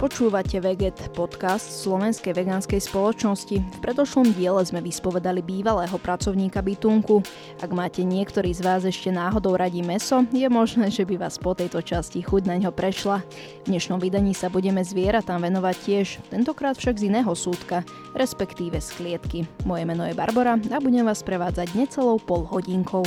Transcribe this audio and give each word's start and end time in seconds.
Počúvate 0.00 0.56
Veget, 0.64 0.96
podcast 1.12 1.84
slovenskej 1.84 2.32
vegánskej 2.32 2.80
spoločnosti. 2.80 3.60
V 3.60 3.78
predošlom 3.84 4.32
diele 4.32 4.64
sme 4.64 4.80
vyspovedali 4.80 5.44
bývalého 5.44 5.92
pracovníka 6.00 6.64
bytunku. 6.64 7.20
Ak 7.60 7.68
máte 7.68 8.00
niektorý 8.00 8.48
z 8.56 8.64
vás 8.64 8.88
ešte 8.88 9.12
náhodou 9.12 9.60
radí 9.60 9.84
meso, 9.84 10.24
je 10.32 10.48
možné, 10.48 10.88
že 10.88 11.04
by 11.04 11.20
vás 11.20 11.36
po 11.36 11.52
tejto 11.52 11.84
časti 11.84 12.24
chuť 12.24 12.48
na 12.48 12.56
ňo 12.56 12.72
prešla. 12.72 13.20
V 13.68 13.76
dnešnom 13.76 14.00
vydaní 14.00 14.32
sa 14.32 14.48
budeme 14.48 14.80
zvieratám 14.80 15.44
venovať 15.44 15.76
tiež, 15.84 16.06
tentokrát 16.32 16.80
však 16.80 16.96
z 16.96 17.12
iného 17.12 17.36
súdka, 17.36 17.84
respektíve 18.16 18.80
z 18.80 18.88
klietky. 18.96 19.44
Moje 19.68 19.84
meno 19.84 20.08
je 20.08 20.16
Barbara 20.16 20.56
a 20.56 20.80
budem 20.80 21.04
vás 21.04 21.20
prevádzať 21.20 21.76
necelou 21.76 22.16
pol 22.16 22.48
hodinkou. 22.48 23.04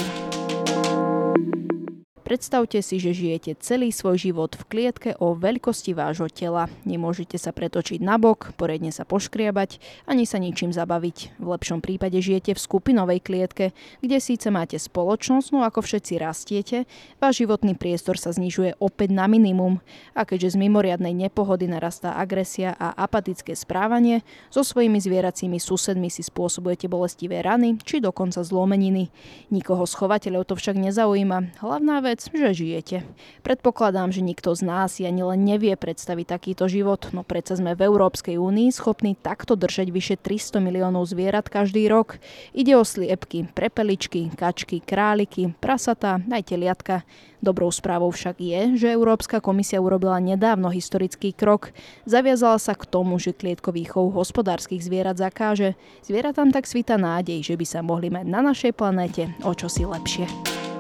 Predstavte 2.34 2.81
si, 2.81 2.97
že 2.97 3.13
žijete 3.13 3.53
celý 3.62 3.94
svoj 3.94 4.17
život 4.17 4.57
v 4.57 4.66
klietke 4.66 5.13
o 5.21 5.38
veľkosti 5.38 5.94
vášho 5.94 6.34
tela. 6.34 6.66
Nemôžete 6.81 7.38
sa 7.38 7.53
pretočiť 7.53 8.02
na 8.02 8.17
bok, 8.17 8.57
poriadne 8.57 8.90
sa 8.90 9.05
poškriabať, 9.05 9.77
ani 10.09 10.26
sa 10.26 10.41
ničím 10.41 10.73
zabaviť. 10.73 11.38
V 11.38 11.45
lepšom 11.54 11.85
prípade 11.85 12.17
žijete 12.17 12.57
v 12.57 12.63
skupinovej 12.66 13.21
klietke, 13.21 13.70
kde 14.02 14.17
síce 14.17 14.49
máte 14.49 14.81
spoločnosť, 14.81 15.54
no 15.54 15.62
ako 15.62 15.85
všetci 15.85 16.13
rastiete, 16.17 16.90
váš 17.21 17.45
životný 17.45 17.77
priestor 17.77 18.17
sa 18.17 18.34
znižuje 18.34 18.81
opäť 18.81 19.13
na 19.13 19.29
minimum. 19.29 19.77
A 20.18 20.26
keďže 20.26 20.57
z 20.57 20.65
mimoriadnej 20.65 21.13
nepohody 21.13 21.70
narastá 21.70 22.18
agresia 22.18 22.73
a 22.81 22.98
apatické 22.98 23.54
správanie, 23.54 24.26
so 24.49 24.65
svojimi 24.65 24.98
zvieracími 24.98 25.62
susedmi 25.62 26.09
si 26.09 26.26
spôsobujete 26.26 26.90
bolestivé 26.90 27.45
rany 27.45 27.77
či 27.85 28.02
dokonca 28.02 28.41
zlomeniny. 28.41 29.13
Nikoho 29.54 29.85
z 29.85 29.93
chovateľov 30.02 30.49
to 30.49 30.57
však 30.57 30.81
nezaujíma. 30.81 31.62
Hlavná 31.62 32.02
vec, 32.02 32.23
že 32.32 32.55
žijete. 32.55 33.04
Predpokladám, 33.44 34.13
že 34.16 34.23
nikto 34.23 34.55
z 34.55 34.62
nás 34.63 34.95
si 34.95 35.04
ani 35.04 35.26
len 35.26 35.44
nevie 35.44 35.76
predstaviť 35.76 36.26
takýto 36.30 36.71
život, 36.71 37.12
no 37.12 37.27
predsa 37.27 37.60
sme 37.60 37.76
v 37.76 37.90
Európskej 37.90 38.40
únii 38.40 38.71
schopní 38.71 39.20
takto 39.20 39.60
držať 39.60 39.91
vyše 39.91 40.15
300 40.15 40.63
miliónov 40.63 41.10
zvierat 41.10 41.52
každý 41.52 41.90
rok. 41.91 42.21
Ide 42.55 42.77
o 42.77 42.84
sliepky, 42.85 43.52
prepeličky, 43.52 44.32
kačky, 44.32 44.80
králiky, 44.80 45.52
prasatá, 45.60 46.21
aj 46.30 46.43
teliatka. 46.48 47.02
Dobrou 47.43 47.68
správou 47.76 48.07
však 48.07 48.40
je, 48.40 48.62
že 48.80 48.96
Európska 48.96 49.43
komisia 49.43 49.84
urobila 49.84 50.15
nedávno 50.24 50.71
historický 50.71 51.35
krok. 51.35 51.76
Zaviazala 52.08 52.55
sa 52.55 52.71
k 52.71 52.87
tomu, 52.87 53.20
že 53.20 53.35
klietkový 53.35 53.84
chov 53.84 54.15
hospodárskych 54.15 54.80
zvierat 54.80 55.20
zakáže. 55.20 55.76
Zvieratám 56.08 56.55
tak 56.55 56.63
svita 56.63 56.96
nádej, 56.96 57.43
že 57.43 57.60
by 57.60 57.65
sa 57.68 57.84
mohli 57.84 58.08
mať 58.08 58.26
na 58.32 58.40
našej 58.40 58.71
planéte 58.80 59.27
o 59.43 59.52
čosi 59.52 59.84
lepšie. 59.84 60.73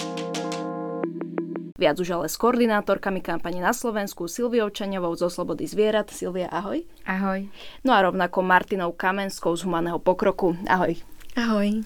Viac 1.83 1.99
už 1.99 2.15
ale 2.15 2.31
s 2.31 2.39
koordinátorkami 2.39 3.19
kampane 3.19 3.59
na 3.59 3.75
Slovensku 3.75 4.31
Silviou 4.31 4.71
Čaňovou 4.71 5.19
zo 5.19 5.27
Slobody 5.27 5.67
zvierat. 5.67 6.07
Silvia, 6.15 6.47
ahoj. 6.47 6.79
Ahoj. 7.03 7.51
No 7.83 7.91
a 7.91 7.99
rovnako 8.07 8.39
Martinou 8.39 8.95
Kamenskou 8.95 9.51
z 9.51 9.67
Humaného 9.67 9.99
pokroku. 9.99 10.55
Ahoj. 10.63 10.95
Ahoj. 11.35 11.83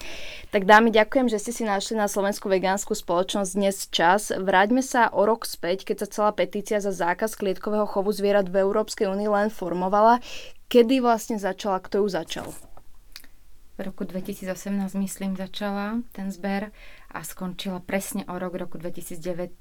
Tak 0.54 0.70
dámy, 0.70 0.94
ďakujem, 0.94 1.26
že 1.26 1.42
ste 1.42 1.50
si 1.50 1.66
našli 1.66 1.98
na 1.98 2.06
Slovensku 2.06 2.46
vegánsku 2.46 2.94
spoločnosť 2.94 3.50
dnes 3.58 3.90
čas. 3.90 4.30
Vráťme 4.30 4.86
sa 4.86 5.10
o 5.10 5.26
rok 5.26 5.42
späť, 5.42 5.82
keď 5.82 6.06
sa 6.06 6.12
celá 6.14 6.30
petícia 6.30 6.78
za 6.78 6.94
zákaz 6.94 7.34
klietkového 7.34 7.90
chovu 7.90 8.14
zvierat 8.14 8.46
v 8.46 8.62
Európskej 8.62 9.10
únii 9.10 9.26
len 9.26 9.50
formovala. 9.50 10.22
Kedy 10.70 11.02
vlastne 11.02 11.42
začala, 11.42 11.82
kto 11.82 12.06
ju 12.06 12.14
začal? 12.14 12.46
V 13.74 13.82
roku 13.82 14.06
2018, 14.06 14.94
myslím, 14.94 15.34
začala 15.34 16.06
ten 16.14 16.30
zber 16.30 16.70
a 17.08 17.24
skončila 17.24 17.80
presne 17.80 18.28
o 18.28 18.36
rok, 18.36 18.60
roku 18.60 18.76
2019. 18.76 19.56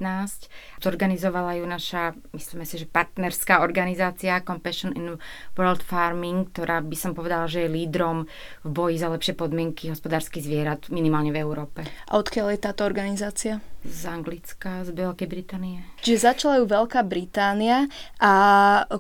Zorganizovala 0.84 1.56
ju 1.56 1.64
naša, 1.64 2.12
myslíme 2.36 2.68
si, 2.68 2.84
že 2.84 2.88
partnerská 2.92 3.64
organizácia 3.64 4.44
Compassion 4.44 4.92
in 4.92 5.16
World 5.56 5.80
Farming, 5.80 6.52
ktorá 6.52 6.84
by 6.84 6.98
som 7.00 7.16
povedala, 7.16 7.48
že 7.48 7.64
je 7.64 7.72
lídrom 7.72 8.28
v 8.68 8.70
boji 8.70 9.00
za 9.00 9.08
lepšie 9.08 9.40
podmienky 9.40 9.88
hospodárskych 9.88 10.44
zvierat 10.44 10.92
minimálne 10.92 11.32
v 11.32 11.40
Európe. 11.40 11.88
A 12.12 12.20
odkiaľ 12.20 12.52
je 12.52 12.60
táto 12.60 12.84
organizácia? 12.84 13.64
Z 13.88 14.04
Anglicka, 14.12 14.84
z 14.84 14.92
Veľkej 14.92 15.28
Británie. 15.32 15.80
Čiže 16.04 16.36
začala 16.36 16.60
ju 16.60 16.68
Veľká 16.68 17.08
Británia 17.08 17.88
a 18.20 18.34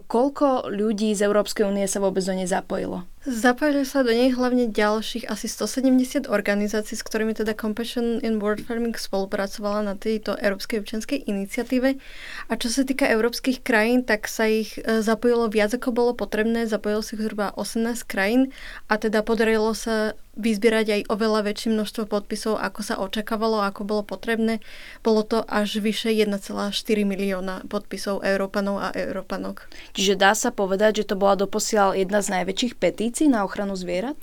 koľko 0.08 0.72
ľudí 0.72 1.12
z 1.12 1.28
Európskej 1.28 1.68
únie 1.68 1.84
sa 1.92 2.00
vôbec 2.00 2.24
do 2.24 2.32
nej 2.32 2.48
zapojilo? 2.48 3.04
Zapojili 3.28 3.84
sa 3.84 4.08
do 4.08 4.16
nej 4.16 4.32
hlavne 4.32 4.72
ďalších 4.72 5.28
asi 5.28 5.52
170 5.52 6.32
organizácií, 6.32 6.96
s 6.96 7.04
ktorými 7.04 7.36
teda 7.36 7.52
Compassion 7.60 8.24
in 8.24 8.40
World 8.40 8.64
Farming 8.64 8.96
spolupracovala 8.96 9.84
na 9.84 10.00
tejto 10.00 10.40
Európskej 10.40 10.80
občianskej 10.80 11.28
iniciatíve. 11.28 12.00
A 12.48 12.54
čo 12.56 12.72
sa 12.72 12.88
týka 12.88 13.04
európskych 13.04 13.68
krajín, 13.68 14.08
tak 14.08 14.32
sa 14.32 14.48
ich 14.48 14.80
e, 14.80 15.04
zapojilo 15.04 15.52
viac 15.52 15.76
ako 15.76 15.92
bolo 15.92 16.16
potrebné. 16.16 16.72
Zapojilo 16.72 17.04
sa 17.04 17.20
zhruba 17.20 17.52
18 17.60 18.08
krajín 18.08 18.56
a 18.88 18.96
teda 18.96 19.20
podarilo 19.28 19.76
sa 19.76 20.16
vyzbierať 20.38 20.88
aj 20.94 21.02
oveľa 21.10 21.50
väčšie 21.50 21.74
množstvo 21.74 22.08
podpisov, 22.08 22.62
ako 22.62 22.80
sa 22.86 22.96
očakávalo, 23.02 23.66
ako 23.66 23.82
bolo 23.84 24.04
potrebné. 24.06 24.62
Bolo 25.02 25.26
to 25.26 25.42
až 25.50 25.82
vyše 25.82 26.14
1,4 26.14 26.72
milióna 27.04 27.66
podpisov 27.68 28.22
Európanov 28.22 28.80
a 28.80 28.94
Európanok. 28.94 29.66
Čiže 29.98 30.14
dá 30.16 30.38
sa 30.38 30.54
povedať, 30.54 31.04
že 31.04 31.10
to 31.12 31.20
bola 31.20 31.36
doposiaľ 31.36 31.98
jedna 31.98 32.22
z 32.22 32.40
najväčších 32.40 32.78
petícií 32.78 33.28
na 33.28 33.44
ochranu 33.44 33.74
zvierat? 33.74 34.18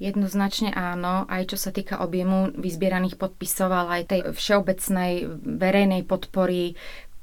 Jednoznačne 0.00 0.72
áno, 0.72 1.28
aj 1.28 1.52
čo 1.52 1.56
sa 1.60 1.76
týka 1.76 2.00
objemu 2.00 2.56
vyzbieraných 2.56 3.20
podpisov, 3.20 3.68
ale 3.68 4.00
aj 4.00 4.04
tej 4.08 4.20
všeobecnej 4.32 5.28
verejnej 5.44 6.08
podpory 6.08 6.72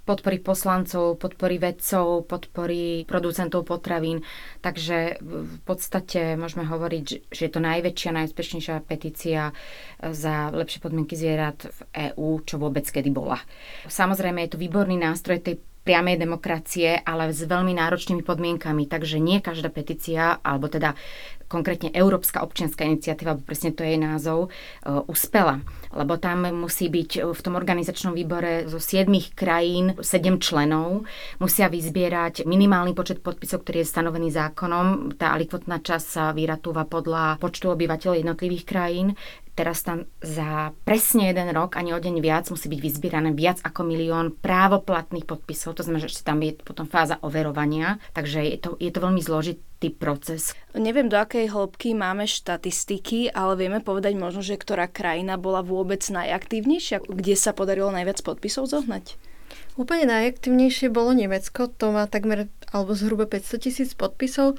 podpory 0.07 0.39
poslancov, 0.39 1.19
podpory 1.19 1.59
vedcov, 1.59 2.23
podpory 2.23 3.03
producentov 3.03 3.67
potravín. 3.67 4.23
Takže 4.63 5.19
v 5.19 5.57
podstate 5.67 6.39
môžeme 6.39 6.63
hovoriť, 6.63 7.27
že 7.27 7.41
je 7.43 7.51
to 7.51 7.59
najväčšia, 7.59 8.15
najúspešnejšia 8.15 8.75
petícia 8.87 9.51
za 9.99 10.47
lepšie 10.55 10.79
podmienky 10.79 11.19
zvierat 11.19 11.67
v 11.67 11.79
EÚ, 12.15 12.47
čo 12.47 12.55
vôbec 12.55 12.87
kedy 12.87 13.11
bola. 13.11 13.43
Samozrejme 13.91 14.47
je 14.47 14.51
to 14.55 14.63
výborný 14.63 14.95
nástroj 14.95 15.43
tej 15.43 15.59
priamej 15.87 16.19
demokracie, 16.19 16.99
ale 16.99 17.31
s 17.31 17.47
veľmi 17.47 17.71
náročnými 17.71 18.19
podmienkami. 18.27 18.91
Takže 18.91 19.23
nie 19.23 19.39
každá 19.39 19.71
petícia, 19.71 20.35
alebo 20.43 20.67
teda 20.67 20.99
konkrétne 21.47 21.89
Európska 21.95 22.43
občianská 22.43 22.83
iniciatíva, 22.83 23.39
presne 23.41 23.71
to 23.73 23.83
je 23.83 23.95
jej 23.95 24.01
názov, 24.01 24.47
uh, 24.47 25.03
uspela. 25.07 25.63
Lebo 25.95 26.19
tam 26.19 26.45
musí 26.51 26.91
byť 26.91 27.31
v 27.31 27.39
tom 27.39 27.55
organizačnom 27.55 28.11
výbore 28.11 28.67
zo 28.67 28.77
7 28.77 29.07
krajín 29.33 29.95
7 29.97 30.37
členov, 30.43 31.07
musia 31.39 31.71
vyzbierať 31.71 32.43
minimálny 32.43 32.91
počet 32.91 33.23
podpisov, 33.23 33.63
ktorý 33.63 33.81
je 33.81 33.91
stanovený 33.91 34.29
zákonom. 34.35 35.15
Tá 35.15 35.33
alikvotná 35.33 35.79
časť 35.79 36.05
sa 36.05 36.23
vyratúva 36.35 36.83
podľa 36.85 37.39
počtu 37.39 37.71
obyvateľov 37.71 38.19
jednotlivých 38.19 38.67
krajín 38.67 39.15
teraz 39.57 39.81
tam 39.81 40.05
za 40.21 40.69
presne 40.85 41.33
jeden 41.33 41.49
rok, 41.49 41.81
ani 41.81 41.97
o 41.97 41.97
deň 41.97 42.21
viac, 42.21 42.45
musí 42.53 42.69
byť 42.69 42.77
vyzbierané 42.77 43.33
viac 43.33 43.57
ako 43.65 43.81
milión 43.89 44.37
právoplatných 44.37 45.25
podpisov. 45.25 45.73
To 45.81 45.81
znamená, 45.81 46.05
že 46.05 46.21
tam 46.21 46.45
je 46.45 46.53
potom 46.61 46.85
fáza 46.85 47.17
overovania, 47.25 47.97
takže 48.13 48.45
je 48.45 48.57
to, 48.61 48.69
je 48.77 48.93
to 48.93 49.01
veľmi 49.01 49.17
zložitý 49.77 49.93
proces. 49.93 50.57
Neviem, 50.73 51.09
do 51.09 51.17
akej 51.17 51.53
hĺbky 51.53 51.93
máme 51.93 52.25
štatistiky, 52.25 53.29
ale 53.29 53.53
vieme 53.57 53.79
povedať 53.79 54.17
možno, 54.17 54.41
že 54.41 54.57
ktorá 54.57 54.89
krajina 54.89 55.37
bola 55.37 55.61
vôbec 55.61 56.01
najaktívnejšia, 56.01 57.05
kde 57.05 57.35
sa 57.37 57.53
podarilo 57.53 57.93
najviac 57.93 58.21
podpisov 58.25 58.69
zohnať? 58.73 59.17
Úplne 59.77 60.09
najaktívnejšie 60.09 60.89
bolo 60.89 61.13
Nemecko, 61.13 61.69
to 61.69 61.93
má 61.93 62.09
takmer 62.09 62.49
alebo 62.73 62.97
zhruba 62.97 63.29
500 63.29 63.61
tisíc 63.61 63.93
podpisov. 63.93 64.57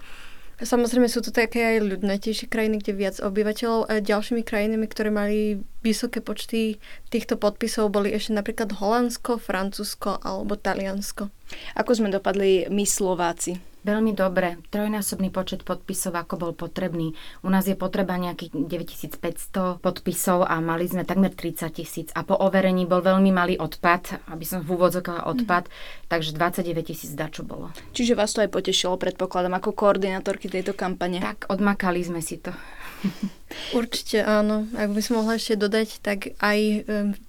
Samozrejme 0.59 1.07
sú 1.07 1.23
to 1.23 1.31
také 1.31 1.79
aj 1.79 1.87
ľudnatejšie 1.87 2.51
krajiny, 2.51 2.83
kde 2.83 2.99
viac 2.99 3.17
obyvateľov. 3.23 3.87
A 3.87 4.03
ďalšími 4.03 4.43
krajinami, 4.43 4.91
ktoré 4.91 5.15
mali 5.15 5.63
vysoké 5.87 6.19
počty 6.19 6.83
týchto 7.15 7.39
podpisov, 7.39 7.95
boli 7.95 8.11
ešte 8.11 8.35
napríklad 8.35 8.75
Holandsko, 8.75 9.39
Francúzsko 9.39 10.19
alebo 10.19 10.59
Taliansko. 10.59 11.31
Ako 11.79 11.91
sme 11.95 12.11
dopadli 12.11 12.67
my 12.75 12.83
Slováci? 12.83 13.63
Veľmi 13.89 14.13
dobre. 14.13 14.61
Trojnásobný 14.69 15.33
počet 15.33 15.65
podpisov, 15.65 16.13
ako 16.13 16.37
bol 16.37 16.53
potrebný. 16.53 17.17
U 17.41 17.49
nás 17.49 17.65
je 17.65 17.73
potreba 17.73 18.21
nejakých 18.21 18.53
9500 18.69 19.81
podpisov 19.81 20.45
a 20.45 20.61
mali 20.61 20.85
sme 20.85 21.09
takmer 21.09 21.33
30 21.33 21.73
tisíc. 21.73 22.09
A 22.13 22.21
po 22.21 22.37
overení 22.37 22.85
bol 22.85 23.01
veľmi 23.01 23.33
malý 23.33 23.57
odpad, 23.57 24.29
aby 24.29 24.45
som 24.45 24.61
v 24.61 24.77
úvodzokách 24.77 25.25
odpad, 25.25 25.73
mm. 25.73 26.05
takže 26.13 26.37
29 26.37 26.85
tisíc 26.85 27.17
dačo 27.17 27.49
bolo. 27.49 27.73
Čiže 27.97 28.13
vás 28.13 28.37
to 28.37 28.45
aj 28.45 28.53
potešilo, 28.53 29.01
predpokladám, 29.01 29.57
ako 29.57 29.73
koordinátorky 29.73 30.53
tejto 30.53 30.77
kampane. 30.77 31.25
Tak, 31.25 31.49
odmakali 31.49 32.05
sme 32.05 32.21
si 32.21 32.37
to. 32.45 32.53
Určite 33.73 34.21
áno. 34.25 34.69
Ak 34.77 34.93
by 34.93 35.01
som 35.01 35.25
mohla 35.25 35.41
ešte 35.41 35.57
dodať, 35.57 36.05
tak 36.05 36.37
aj 36.37 36.85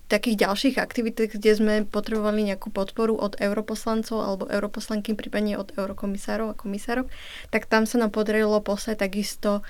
takých 0.09 0.41
ďalších 0.41 0.75
aktivít, 0.81 1.21
kde 1.21 1.51
sme 1.53 1.73
potrebovali 1.85 2.41
nejakú 2.49 2.73
podporu 2.73 3.15
od 3.15 3.37
europoslancov 3.37 4.17
alebo 4.19 4.43
europoslanky, 4.49 5.13
prípadne 5.13 5.55
od 5.55 5.69
eurokomisárov 5.77 6.51
a 6.51 6.57
komisárov, 6.57 7.05
tak 7.53 7.69
tam 7.69 7.85
sa 7.85 8.01
nám 8.01 8.11
podarilo 8.11 8.57
poslať 8.59 9.05
takisto 9.05 9.61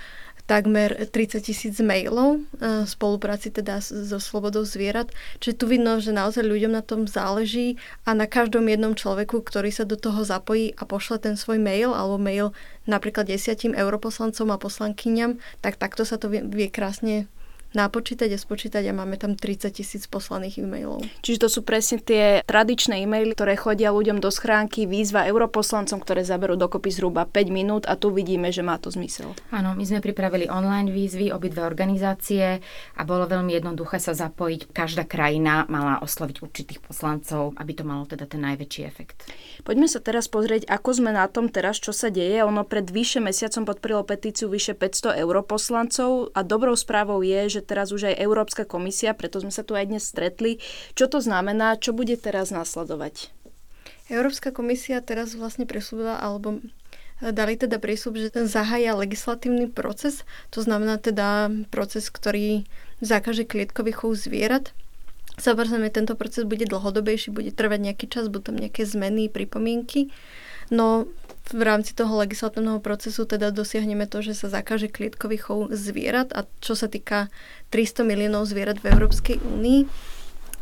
takmer 0.49 1.05
30 1.13 1.45
tisíc 1.45 1.77
mailov 1.77 2.41
v 2.57 2.89
spolupráci 2.89 3.53
teda 3.53 3.77
so 3.85 4.17
Slobodou 4.17 4.65
zvierat. 4.65 5.13
Čiže 5.37 5.61
tu 5.61 5.65
vidno, 5.69 6.01
že 6.01 6.09
naozaj 6.09 6.41
ľuďom 6.41 6.73
na 6.73 6.81
tom 6.81 7.05
záleží 7.05 7.77
a 8.09 8.17
na 8.17 8.25
každom 8.25 8.65
jednom 8.65 8.97
človeku, 8.97 9.45
ktorý 9.45 9.69
sa 9.69 9.85
do 9.85 9.93
toho 9.93 10.25
zapojí 10.25 10.73
a 10.81 10.89
pošle 10.89 11.21
ten 11.21 11.37
svoj 11.37 11.61
mail 11.61 11.93
alebo 11.93 12.17
mail 12.17 12.57
napríklad 12.89 13.29
desiatim 13.29 13.77
europoslancom 13.77 14.49
a 14.49 14.57
poslankyňam, 14.57 15.37
tak 15.61 15.77
takto 15.77 16.01
sa 16.01 16.17
to 16.17 16.33
vie, 16.33 16.41
vie 16.41 16.65
krásne 16.73 17.29
napočítať 17.73 18.29
a 18.33 18.39
spočítať 18.39 18.83
a 18.89 18.93
máme 18.93 19.15
tam 19.21 19.37
30 19.37 19.69
tisíc 19.69 20.03
poslaných 20.09 20.65
e-mailov. 20.65 21.05
Čiže 21.21 21.45
to 21.45 21.49
sú 21.49 21.61
presne 21.61 22.01
tie 22.01 22.41
tradičné 22.45 23.05
e-maily, 23.05 23.37
ktoré 23.37 23.53
chodia 23.53 23.93
ľuďom 23.93 24.17
do 24.17 24.33
schránky, 24.33 24.89
výzva 24.89 25.29
europoslancom, 25.29 26.01
ktoré 26.01 26.25
zaberú 26.25 26.57
dokopy 26.57 26.89
zhruba 26.89 27.29
5 27.29 27.49
minút 27.53 27.83
a 27.85 27.93
tu 27.93 28.09
vidíme, 28.09 28.49
že 28.49 28.65
má 28.65 28.81
to 28.81 28.89
zmysel. 28.89 29.37
Áno, 29.53 29.77
my 29.77 29.83
sme 29.85 30.01
pripravili 30.01 30.49
online 30.49 30.89
výzvy, 30.89 31.29
obidve 31.29 31.61
organizácie 31.61 32.57
a 32.97 33.01
bolo 33.05 33.29
veľmi 33.29 33.53
jednoduché 33.53 34.01
sa 34.01 34.17
zapojiť. 34.17 34.73
Každá 34.73 35.05
krajina 35.05 35.69
mala 35.69 36.01
osloviť 36.01 36.41
určitých 36.41 36.81
poslancov, 36.81 37.53
aby 37.57 37.71
to 37.77 37.83
malo 37.85 38.09
teda 38.09 38.25
ten 38.25 38.41
najväčší 38.41 38.81
efekt. 38.85 39.29
Poďme 39.61 39.85
sa 39.85 40.01
teraz 40.01 40.25
pozrieť, 40.25 40.65
ako 40.65 40.89
sme 40.97 41.11
na 41.13 41.29
tom 41.29 41.51
teraz, 41.51 41.77
čo 41.77 41.93
sa 41.93 42.09
deje. 42.09 42.41
Ono 42.41 42.65
pred 42.65 42.89
vyše 42.89 43.21
mesiacom 43.21 43.67
podporilo 43.69 44.01
petíciu 44.07 44.49
vyše 44.49 44.73
500 44.73 45.21
europoslancov 45.21 46.33
a 46.33 46.41
dobrou 46.41 46.73
správou 46.73 47.21
je, 47.21 47.58
že 47.58 47.58
že 47.59 47.67
teraz 47.67 47.91
už 47.91 48.15
aj 48.15 48.23
Európska 48.23 48.63
komisia, 48.63 49.11
preto 49.11 49.43
sme 49.43 49.51
sa 49.51 49.67
tu 49.67 49.75
aj 49.75 49.91
dnes 49.91 50.07
stretli. 50.07 50.63
Čo 50.95 51.11
to 51.11 51.19
znamená, 51.19 51.75
čo 51.75 51.91
bude 51.91 52.15
teraz 52.15 52.55
nasledovať? 52.55 53.35
Európska 54.07 54.55
komisia 54.55 55.03
teraz 55.03 55.35
vlastne 55.35 55.67
presúbila, 55.67 56.17
alebo 56.17 56.57
e, 56.57 57.29
dali 57.35 57.59
teda 57.59 57.77
prísľub, 57.77 58.15
že 58.17 58.33
ten 58.33 58.47
zahája 58.47 58.95
legislatívny 58.95 59.67
proces, 59.67 60.23
to 60.49 60.63
znamená 60.63 60.97
teda 60.97 61.51
proces, 61.69 62.07
ktorý 62.07 62.63
zakaže 63.03 63.43
klietkový 63.43 63.91
chov 63.91 64.15
zvierat. 64.15 64.71
Samozrejme, 65.39 65.87
tento 65.91 66.15
proces 66.19 66.43
bude 66.43 66.67
dlhodobejší, 66.67 67.31
bude 67.31 67.51
trvať 67.51 67.79
nejaký 67.91 68.05
čas, 68.11 68.27
budú 68.27 68.51
tam 68.51 68.59
nejaké 68.59 68.83
zmeny, 68.83 69.31
pripomienky. 69.31 70.11
No 70.67 71.07
v 71.51 71.61
rámci 71.65 71.97
toho 71.97 72.13
legislatívneho 72.21 72.79
procesu 72.81 73.25
teda 73.25 73.49
dosiahneme 73.49 74.05
to, 74.05 74.21
že 74.21 74.37
sa 74.37 74.47
zakáže 74.49 74.91
klietkový 74.91 75.37
chov 75.41 75.59
zvierat 75.73 76.29
a 76.37 76.45
čo 76.61 76.77
sa 76.77 76.85
týka 76.85 77.33
300 77.73 78.05
miliónov 78.05 78.45
zvierat 78.45 78.81
v 78.81 78.93
Európskej 78.93 79.41
únii, 79.41 79.79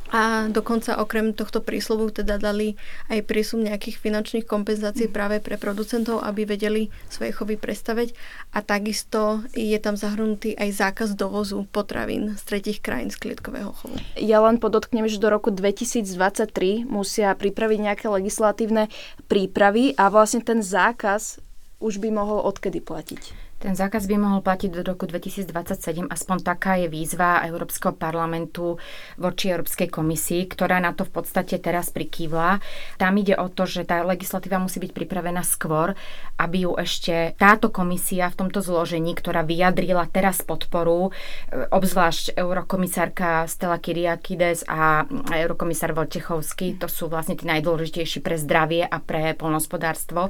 a 0.08 0.48
dokonca 0.48 0.96
okrem 1.04 1.36
tohto 1.36 1.60
príslovu 1.60 2.12
teda 2.16 2.40
dali 2.40 2.80
aj 3.12 3.28
prísum 3.28 3.60
nejakých 3.60 4.00
finančných 4.00 4.48
kompenzácií 4.48 5.12
práve 5.12 5.44
pre 5.44 5.60
producentov, 5.60 6.24
aby 6.24 6.48
vedeli 6.48 6.88
svoje 7.12 7.36
chovy 7.36 7.60
predstaviť. 7.60 8.16
A 8.56 8.64
takisto 8.64 9.44
je 9.52 9.76
tam 9.84 10.00
zahrnutý 10.00 10.56
aj 10.56 10.70
zákaz 10.80 11.10
dovozu 11.20 11.68
potravín 11.68 12.40
z 12.40 12.44
tretich 12.48 12.80
krajín 12.80 13.12
z 13.12 13.20
klietkového 13.20 13.76
chovu. 13.76 14.00
Ja 14.16 14.40
len 14.40 14.64
podotknem, 14.64 15.12
že 15.12 15.20
do 15.20 15.28
roku 15.28 15.52
2023 15.52 16.88
musia 16.88 17.36
pripraviť 17.36 17.80
nejaké 17.84 18.06
legislatívne 18.08 18.88
prípravy 19.28 19.92
a 20.00 20.08
vlastne 20.08 20.40
ten 20.40 20.64
zákaz 20.64 21.44
už 21.78 22.00
by 22.02 22.10
mohol 22.10 22.42
odkedy 22.48 22.80
platiť? 22.82 23.47
Ten 23.58 23.74
zákaz 23.74 24.06
by 24.06 24.22
mohol 24.22 24.46
platiť 24.46 24.70
do 24.70 24.86
roku 24.86 25.10
2027, 25.10 26.14
aspoň 26.14 26.38
taká 26.46 26.78
je 26.78 26.94
výzva 26.94 27.42
Európskeho 27.42 27.98
parlamentu 27.98 28.78
voči 29.18 29.50
Európskej 29.50 29.90
komisii, 29.90 30.46
ktorá 30.46 30.78
na 30.78 30.94
to 30.94 31.10
v 31.10 31.18
podstate 31.18 31.58
teraz 31.58 31.90
prikývla. 31.90 32.62
Tam 33.02 33.18
ide 33.18 33.34
o 33.34 33.50
to, 33.50 33.66
že 33.66 33.90
tá 33.90 34.06
legislatíva 34.06 34.62
musí 34.62 34.78
byť 34.78 34.94
pripravená 34.94 35.42
skôr, 35.42 35.98
aby 36.38 36.70
ju 36.70 36.78
ešte 36.78 37.34
táto 37.42 37.74
komisia 37.74 38.30
v 38.30 38.46
tomto 38.46 38.62
zložení, 38.62 39.18
ktorá 39.18 39.42
vyjadrila 39.42 40.06
teraz 40.06 40.46
podporu, 40.46 41.10
e, 41.50 41.66
obzvlášť 41.74 42.38
eurokomisárka 42.38 43.50
Stella 43.50 43.82
Kyriakides 43.82 44.70
a 44.70 45.10
eurokomisár 45.34 45.98
Vojtechovský, 45.98 46.78
to 46.78 46.86
sú 46.86 47.10
vlastne 47.10 47.34
tí 47.34 47.50
najdôležitejší 47.50 48.22
pre 48.22 48.38
zdravie 48.38 48.86
a 48.86 49.02
pre 49.02 49.34
polnospodárstvo, 49.34 50.30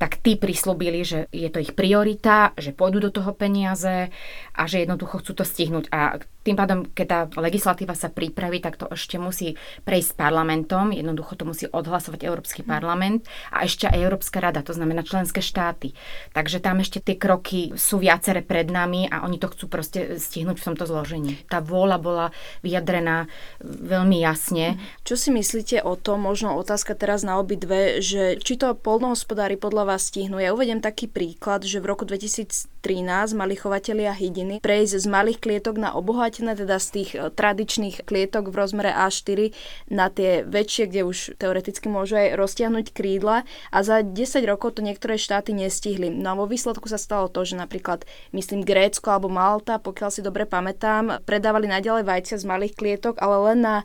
tak 0.00 0.16
tí 0.24 0.40
prislúbili, 0.40 1.04
že 1.04 1.28
je 1.28 1.52
to 1.52 1.60
ich 1.60 1.76
priorita 1.76 2.53
že 2.58 2.74
pôjdu 2.74 2.98
do 2.98 3.10
toho 3.10 3.30
peniaze 3.34 4.10
a 4.54 4.62
že 4.66 4.82
jednoducho 4.82 5.22
chcú 5.22 5.32
to 5.38 5.44
stihnúť. 5.44 5.90
A 5.94 6.22
tým 6.44 6.56
pádom, 6.60 6.84
keď 6.84 7.06
tá 7.08 7.20
legislatíva 7.40 7.96
sa 7.96 8.12
pripraví, 8.12 8.60
tak 8.60 8.76
to 8.76 8.86
ešte 8.92 9.16
musí 9.16 9.56
prejsť 9.88 10.20
parlamentom, 10.20 10.92
jednoducho 10.92 11.40
to 11.40 11.48
musí 11.48 11.64
odhlasovať 11.66 12.20
Európsky 12.28 12.60
mhm. 12.62 12.68
parlament 12.68 13.20
a 13.48 13.64
ešte 13.64 13.88
aj 13.88 13.98
Európska 13.98 14.38
rada, 14.44 14.60
to 14.60 14.76
znamená 14.76 15.00
členské 15.02 15.40
štáty. 15.40 15.96
Takže 16.36 16.60
tam 16.60 16.84
ešte 16.84 17.00
tie 17.00 17.16
kroky 17.16 17.72
sú 17.74 17.96
viaceré 17.96 18.44
pred 18.44 18.68
nami 18.68 19.08
a 19.08 19.24
oni 19.24 19.40
to 19.40 19.48
chcú 19.48 19.72
proste 19.72 20.20
stihnúť 20.20 20.60
v 20.60 20.66
tomto 20.72 20.84
zložení. 20.84 21.40
Tá 21.48 21.64
vôľa 21.64 21.98
bola 21.98 22.26
vyjadrená 22.60 23.26
veľmi 23.64 24.20
jasne. 24.20 24.76
Mhm. 24.76 25.02
Čo 25.02 25.14
si 25.16 25.28
myslíte 25.32 25.80
o 25.80 25.96
tom, 25.96 26.28
možno 26.28 26.54
otázka 26.60 26.92
teraz 26.92 27.24
na 27.24 27.40
obidve, 27.40 28.04
že 28.04 28.36
či 28.38 28.60
to 28.60 28.76
polnohospodári 28.76 29.56
podľa 29.56 29.96
vás 29.96 30.12
stihnú? 30.12 30.36
Ja 30.36 30.52
uvedem 30.52 30.84
taký 30.84 31.08
príklad, 31.08 31.64
že 31.64 31.80
v 31.80 31.88
roku 31.88 32.04
2000 32.04 32.74
2013 32.84 33.32
mali 33.32 33.56
chovatelia 33.56 34.12
hydiny 34.12 34.60
prejsť 34.60 35.00
z 35.00 35.06
malých 35.08 35.40
klietok 35.40 35.80
na 35.80 35.96
obohatené, 36.34 36.58
teda 36.58 36.76
z 36.82 36.88
tých 36.90 37.10
e, 37.14 37.30
tradičných 37.30 38.02
klietok 38.02 38.50
v 38.50 38.58
rozmere 38.58 38.90
A4 38.90 39.54
na 39.90 40.10
tie 40.10 40.42
väčšie, 40.42 40.90
kde 40.90 41.06
už 41.06 41.38
teoreticky 41.38 41.86
môžu 41.86 42.18
aj 42.18 42.34
roztiahnuť 42.34 42.86
krídla 42.90 43.46
a 43.70 43.78
za 43.86 44.02
10 44.02 44.18
rokov 44.50 44.76
to 44.78 44.80
niektoré 44.82 45.14
štáty 45.14 45.54
nestihli. 45.54 46.10
No 46.10 46.34
a 46.34 46.38
vo 46.38 46.50
výsledku 46.50 46.90
sa 46.90 46.98
stalo 46.98 47.30
to, 47.30 47.46
že 47.46 47.54
napríklad, 47.54 48.02
myslím, 48.34 48.66
Grécko 48.66 49.14
alebo 49.14 49.30
Malta, 49.30 49.78
pokiaľ 49.78 50.10
si 50.10 50.20
dobre 50.26 50.42
pamätám, 50.48 51.22
predávali 51.22 51.70
naďalej 51.70 52.02
vajcia 52.02 52.36
z 52.42 52.48
malých 52.48 52.74
klietok, 52.74 53.22
ale 53.22 53.54
len 53.54 53.58
na 53.62 53.76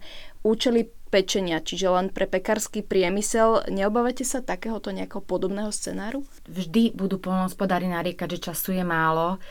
účely 0.42 0.90
pečenia, 1.10 1.57
čiže 1.57 1.90
len 1.90 2.07
pre 2.13 2.30
pekársky 2.30 2.86
priemysel. 2.86 3.66
Neobávate 3.69 4.22
sa 4.22 4.46
takéhoto 4.46 4.94
nejakého 4.94 5.25
podobného 5.25 5.74
scenáru? 5.74 6.22
Vždy 6.46 6.94
budú 6.94 7.18
polnohospodári 7.18 7.90
nariekať, 7.90 8.38
že 8.38 8.54
času 8.54 8.78
je 8.78 8.86
málo, 8.86 9.42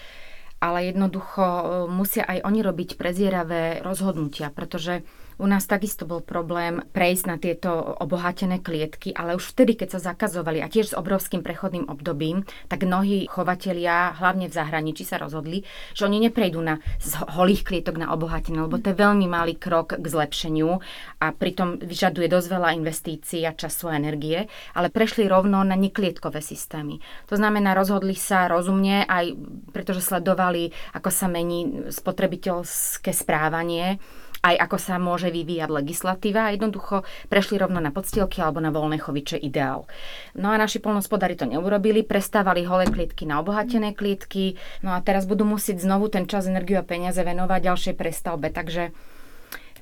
ale 0.58 0.90
jednoducho 0.90 1.43
e, 1.43 1.64
musia 1.90 2.26
aj 2.26 2.43
oni 2.43 2.60
robiť 2.62 2.99
prezieravé 2.99 3.81
rozhodnutia, 3.82 4.50
pretože 4.50 5.06
u 5.38 5.46
nás 5.46 5.64
takisto 5.64 6.05
bol 6.05 6.20
problém 6.20 6.82
prejsť 6.93 7.25
na 7.25 7.37
tieto 7.38 7.70
obohatené 8.02 8.61
klietky, 8.61 9.14
ale 9.14 9.38
už 9.38 9.55
vtedy, 9.55 9.79
keď 9.79 9.99
sa 9.99 10.12
zakazovali 10.12 10.61
a 10.61 10.69
tiež 10.69 10.93
s 10.93 10.99
obrovským 10.99 11.46
prechodným 11.46 11.87
obdobím, 11.87 12.43
tak 12.67 12.85
mnohí 12.85 13.31
chovatelia, 13.31 14.19
hlavne 14.19 14.50
v 14.50 14.56
zahraničí, 14.56 15.06
sa 15.06 15.17
rozhodli, 15.17 15.64
že 15.94 16.05
oni 16.05 16.29
neprejdú 16.29 16.61
na 16.61 16.82
z 16.99 17.23
holých 17.38 17.64
klietok 17.64 17.96
na 17.96 18.11
obohatené, 18.12 18.61
lebo 18.61 18.76
to 18.82 18.93
je 18.93 19.00
veľmi 19.00 19.25
malý 19.31 19.56
krok 19.56 19.96
k 19.96 20.05
zlepšeniu 20.05 20.82
a 21.23 21.26
pritom 21.32 21.81
vyžaduje 21.81 22.26
dosť 22.29 22.49
veľa 22.50 22.70
investícií 22.76 23.46
a 23.46 23.56
času 23.56 23.88
a 23.88 23.97
energie, 23.97 24.45
ale 24.75 24.92
prešli 24.92 25.25
rovno 25.30 25.62
na 25.62 25.78
neklietkové 25.78 26.42
systémy. 26.42 27.00
To 27.30 27.38
znamená, 27.38 27.73
rozhodli 27.73 28.18
sa 28.18 28.50
rozumne 28.50 29.07
aj 29.07 29.38
pretože 29.73 30.04
sledovali, 30.04 30.75
ako 30.97 31.11
sa 31.12 31.26
mení 31.30 31.90
spotrebiteľské 31.92 33.14
správanie 33.14 34.02
aj 34.42 34.54
ako 34.68 34.76
sa 34.78 34.99
môže 34.99 35.30
vyvíjať 35.30 35.71
legislatíva 35.71 36.54
jednoducho 36.54 37.02
prešli 37.26 37.59
rovno 37.59 37.83
na 37.83 37.90
podstielky 37.90 38.38
alebo 38.42 38.62
na 38.62 38.71
voľné 38.71 38.99
chovy, 39.02 39.21
ideál. 39.42 39.90
No 40.38 40.54
a 40.54 40.57
naši 40.57 40.78
polnospodári 40.78 41.35
to 41.35 41.45
neurobili, 41.45 42.07
prestávali 42.07 42.62
holé 42.64 42.87
klietky 42.87 43.26
na 43.26 43.42
obohatené 43.42 43.92
klietky, 43.92 44.54
no 44.80 44.95
a 44.95 45.02
teraz 45.02 45.26
budú 45.26 45.42
musieť 45.42 45.83
znovu 45.83 46.07
ten 46.09 46.30
čas, 46.30 46.47
energiu 46.47 46.78
a 46.78 46.87
peniaze 46.87 47.18
venovať 47.18 47.61
ďalšej 47.66 47.95
prestavbe, 47.99 48.49
takže 48.54 48.95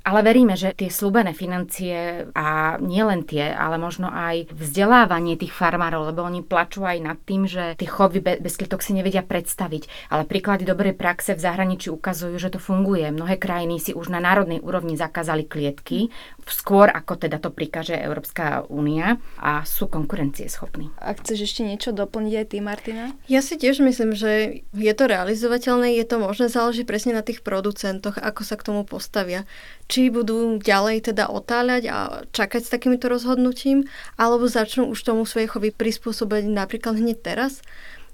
ale 0.06 0.22
veríme, 0.22 0.54
že 0.54 0.70
tie 0.70 0.86
slúbené 0.86 1.34
financie 1.34 2.30
a 2.30 2.78
nielen 2.78 3.26
tie, 3.26 3.50
ale 3.50 3.74
možno 3.74 4.06
aj 4.06 4.54
vzdelávanie 4.54 5.34
tých 5.34 5.50
farmárov, 5.50 6.14
lebo 6.14 6.22
oni 6.22 6.46
plačú 6.46 6.86
aj 6.86 6.98
nad 7.02 7.18
tým, 7.26 7.50
že 7.50 7.74
tie 7.74 7.90
chovy 7.90 8.22
bez 8.22 8.54
klietok 8.54 8.86
si 8.86 8.94
nevedia 8.94 9.26
predstaviť. 9.26 10.14
Ale 10.14 10.22
príklady 10.22 10.62
dobrej 10.62 10.94
praxe 10.94 11.34
v 11.34 11.42
zahraničí 11.42 11.90
ukazujú, 11.90 12.38
že 12.38 12.54
to 12.54 12.62
funguje. 12.62 13.10
Mnohé 13.10 13.34
krajiny 13.34 13.82
si 13.82 13.90
už 13.90 14.14
na 14.14 14.22
národnej 14.22 14.62
úrovni 14.62 14.94
zakázali 14.94 15.42
klietky, 15.50 16.14
skôr 16.46 16.86
ako 16.86 17.18
teda 17.18 17.42
to 17.42 17.50
prikáže 17.50 17.98
Európska 17.98 18.62
únia 18.70 19.18
a 19.42 19.66
sú 19.66 19.90
konkurencieschopní. 19.90 20.94
A 21.02 21.18
chceš 21.18 21.50
ešte 21.50 21.66
niečo 21.66 21.90
doplniť 21.90 22.34
aj 22.38 22.46
ty, 22.46 22.58
Martina? 22.62 23.04
Ja 23.26 23.42
si 23.42 23.58
tiež 23.58 23.82
myslím, 23.82 24.14
že 24.14 24.62
je 24.70 24.92
to 24.94 25.10
realizovateľné, 25.10 25.98
je 25.98 26.06
to 26.06 26.22
možné, 26.22 26.46
záleží 26.46 26.86
presne 26.86 27.18
na 27.18 27.26
tých 27.26 27.42
producentoch, 27.42 28.22
ako 28.22 28.46
sa 28.46 28.54
k 28.54 28.66
tomu 28.70 28.86
postavia 28.86 29.42
či 29.86 30.10
budú 30.10 30.58
ďalej 30.58 31.10
teda 31.12 31.30
otáľať 31.30 31.82
a 31.86 31.98
čakať 32.34 32.62
s 32.66 32.72
takýmito 32.74 33.06
rozhodnutím, 33.06 33.86
alebo 34.18 34.50
začnú 34.50 34.90
už 34.90 34.98
tomu 35.02 35.22
svoje 35.22 35.46
chovy 35.46 35.70
prispôsobiť 35.70 36.50
napríklad 36.50 36.98
hneď 36.98 37.18
teraz. 37.22 37.62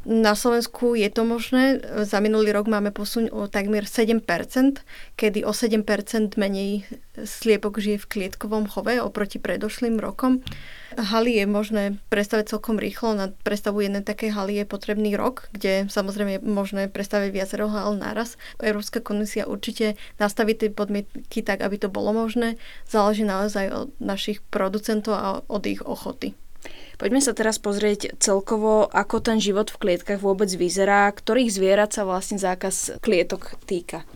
Na 0.02 0.35
Slovensku 0.35 0.99
je 0.99 1.06
to 1.06 1.23
možné. 1.23 1.78
Za 2.02 2.18
minulý 2.18 2.50
rok 2.50 2.66
máme 2.66 2.90
posuň 2.90 3.30
o 3.30 3.47
takmer 3.47 3.87
7%, 3.87 4.18
kedy 5.14 5.47
o 5.47 5.54
7% 5.54 5.87
menej 6.35 6.82
sliepok 7.23 7.78
žije 7.78 8.02
v 8.02 8.11
klietkovom 8.11 8.66
chove 8.66 8.99
oproti 8.99 9.38
predošlým 9.38 10.02
rokom. 10.02 10.42
Haly 10.99 11.38
je 11.38 11.47
možné 11.47 11.82
prestaviť 12.11 12.50
celkom 12.50 12.82
rýchlo. 12.82 13.14
Na 13.14 13.30
prestavu 13.30 13.87
jednej 13.87 14.02
takej 14.02 14.35
haly 14.35 14.59
je 14.59 14.66
potrebný 14.66 15.14
rok, 15.14 15.47
kde 15.54 15.87
samozrejme 15.87 16.30
je 16.35 16.40
možné 16.42 16.90
prestaviť 16.90 17.30
viacero 17.30 17.71
hal 17.71 17.94
naraz. 17.94 18.35
Európska 18.59 18.99
komisia 18.99 19.47
určite 19.47 19.94
nastaví 20.18 20.59
tie 20.59 20.75
podmienky 20.75 21.47
tak, 21.47 21.62
aby 21.62 21.78
to 21.78 21.87
bolo 21.87 22.11
možné. 22.11 22.59
Záleží 22.90 23.23
naozaj 23.23 23.66
od 23.71 23.88
našich 24.02 24.42
producentov 24.50 25.14
a 25.14 25.47
od 25.47 25.62
ich 25.62 25.78
ochoty. 25.87 26.35
Poďme 27.02 27.18
sa 27.18 27.35
teraz 27.35 27.59
pozrieť 27.59 28.14
celkovo, 28.23 28.87
ako 28.87 29.18
ten 29.18 29.42
život 29.42 29.75
v 29.75 29.80
klietkach 29.82 30.23
vôbec 30.23 30.47
vyzerá, 30.54 31.11
ktorých 31.11 31.50
zvierat 31.50 31.90
sa 31.90 32.06
vlastne 32.06 32.38
zákaz 32.38 33.02
klietok 33.02 33.59
týka. 33.66 34.06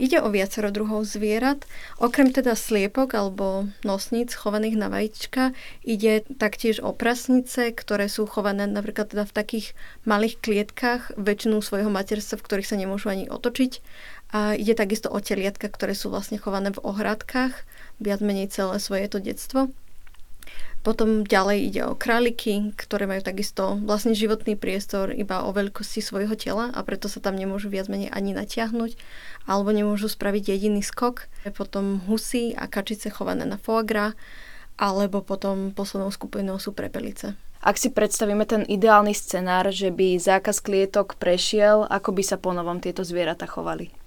Ide 0.00 0.24
o 0.24 0.32
viacero 0.32 0.72
druhov 0.72 1.04
zvierat. 1.04 1.68
Okrem 2.00 2.32
teda 2.32 2.56
sliepok 2.56 3.12
alebo 3.12 3.68
nosníc 3.84 4.32
chovaných 4.32 4.80
na 4.80 4.88
vajíčka, 4.88 5.52
ide 5.84 6.24
taktiež 6.40 6.80
o 6.80 6.96
prasnice, 6.96 7.76
ktoré 7.76 8.08
sú 8.08 8.24
chované 8.24 8.64
napríklad 8.64 9.12
teda 9.12 9.28
v 9.28 9.36
takých 9.36 9.66
malých 10.08 10.40
klietkách, 10.40 11.20
väčšinu 11.20 11.60
svojho 11.60 11.92
materstva, 11.92 12.40
v 12.40 12.46
ktorých 12.48 12.70
sa 12.72 12.80
nemôžu 12.80 13.12
ani 13.12 13.28
otočiť. 13.28 13.84
A 14.32 14.56
ide 14.56 14.72
takisto 14.72 15.12
o 15.12 15.20
teliatka, 15.20 15.68
ktoré 15.68 15.92
sú 15.92 16.08
vlastne 16.08 16.40
chované 16.40 16.72
v 16.72 16.80
ohradkách, 16.80 17.52
viac 18.00 18.24
menej 18.24 18.48
celé 18.48 18.80
svoje 18.80 19.12
to 19.12 19.20
detstvo. 19.20 19.68
Potom 20.84 21.24
ďalej 21.24 21.58
ide 21.72 21.82
o 21.88 21.96
králiky, 21.96 22.76
ktoré 22.76 23.08
majú 23.08 23.24
takisto 23.24 23.80
vlastne 23.88 24.12
životný 24.12 24.52
priestor 24.52 25.16
iba 25.16 25.48
o 25.48 25.50
veľkosti 25.50 26.04
svojho 26.04 26.36
tela 26.36 26.68
a 26.76 26.84
preto 26.84 27.08
sa 27.08 27.24
tam 27.24 27.40
nemôžu 27.40 27.72
viac 27.72 27.88
menej 27.88 28.12
ani 28.12 28.36
natiahnuť 28.36 28.92
alebo 29.48 29.72
nemôžu 29.72 30.12
spraviť 30.12 30.52
jediný 30.52 30.84
skok. 30.84 31.32
Potom 31.56 32.04
husy 32.04 32.52
a 32.52 32.68
kačice 32.68 33.08
chované 33.08 33.48
na 33.48 33.56
foie 33.56 34.12
alebo 34.76 35.24
potom 35.24 35.72
poslednou 35.72 36.12
skupinou 36.12 36.60
sú 36.60 36.76
prepelice. 36.76 37.32
Ak 37.64 37.80
si 37.80 37.88
predstavíme 37.88 38.44
ten 38.44 38.68
ideálny 38.68 39.16
scenár, 39.16 39.72
že 39.72 39.88
by 39.88 40.20
zákaz 40.20 40.60
klietok 40.60 41.16
prešiel, 41.16 41.88
ako 41.88 42.12
by 42.12 42.20
sa 42.20 42.36
ponovom 42.36 42.76
tieto 42.76 43.00
zvieratá 43.00 43.48
chovali? 43.48 44.03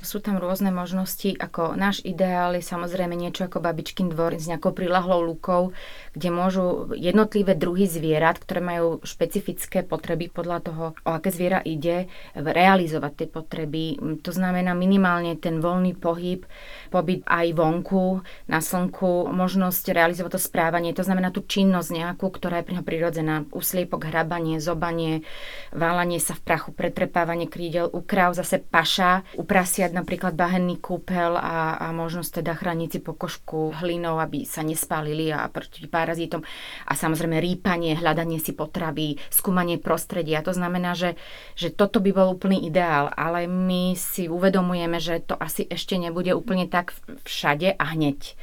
Sú 0.00 0.24
tam 0.24 0.40
rôzne 0.40 0.72
možnosti, 0.72 1.36
ako 1.36 1.76
náš 1.76 2.00
ideál 2.08 2.56
je 2.56 2.64
samozrejme 2.64 3.12
niečo 3.12 3.44
ako 3.44 3.60
babičkin 3.60 4.08
dvor 4.08 4.32
s 4.32 4.48
nejakou 4.48 4.72
prilahlou 4.72 5.20
lukou, 5.20 5.76
kde 6.16 6.28
môžu 6.32 6.90
jednotlivé 6.96 7.52
druhy 7.52 7.84
zvierat, 7.84 8.40
ktoré 8.40 8.64
majú 8.64 9.04
špecifické 9.04 9.84
potreby 9.84 10.32
podľa 10.32 10.58
toho, 10.64 10.84
o 11.04 11.10
aké 11.12 11.28
zviera 11.28 11.60
ide, 11.60 12.08
realizovať 12.32 13.12
tie 13.12 13.28
potreby. 13.28 13.82
To 14.24 14.32
znamená 14.32 14.72
minimálne 14.72 15.36
ten 15.36 15.60
voľný 15.60 15.92
pohyb, 16.00 16.48
pobyt 16.88 17.20
aj 17.28 17.52
vonku, 17.52 18.24
na 18.48 18.64
slnku, 18.64 19.28
možnosť 19.28 19.92
realizovať 19.92 20.32
to 20.34 20.40
správanie, 20.40 20.96
to 20.96 21.04
znamená 21.04 21.28
tú 21.28 21.44
činnosť 21.44 21.90
nejakú, 21.92 22.26
ktorá 22.32 22.64
je 22.64 22.72
prirodzená. 22.80 23.44
Usliepok, 23.52 24.08
hrabanie, 24.08 24.64
zobanie, 24.64 25.28
válanie 25.76 26.18
sa 26.18 26.32
v 26.32 26.42
prachu, 26.42 26.72
pretrepávanie 26.72 27.46
krídel, 27.46 27.92
u 27.92 28.00
zase 28.10 28.58
paša, 28.58 29.22
u 29.36 29.44
prijať 29.90 30.06
napríklad 30.06 30.34
bahenný 30.38 30.78
kúpel 30.78 31.34
a, 31.34 31.74
a 31.82 31.90
možnosť 31.90 32.38
teda 32.38 32.54
chrániť 32.54 32.88
si 32.94 33.00
pokožku 33.02 33.74
hlinou, 33.82 34.22
aby 34.22 34.46
sa 34.46 34.62
nespálili 34.62 35.34
a 35.34 35.50
proti 35.50 35.90
parazitom. 35.90 36.46
A 36.86 36.94
samozrejme 36.94 37.42
rýpanie, 37.42 37.98
hľadanie 37.98 38.38
si 38.38 38.54
potravy, 38.54 39.18
skúmanie 39.34 39.82
prostredia. 39.82 40.46
To 40.46 40.54
znamená, 40.54 40.94
že, 40.94 41.18
že 41.58 41.74
toto 41.74 41.98
by 41.98 42.14
bol 42.14 42.38
úplný 42.38 42.62
ideál, 42.70 43.10
ale 43.18 43.50
my 43.50 43.98
si 43.98 44.30
uvedomujeme, 44.30 45.02
že 45.02 45.26
to 45.26 45.34
asi 45.34 45.66
ešte 45.66 45.98
nebude 45.98 46.30
úplne 46.38 46.70
tak 46.70 46.94
všade 47.26 47.74
a 47.74 47.84
hneď. 47.90 48.38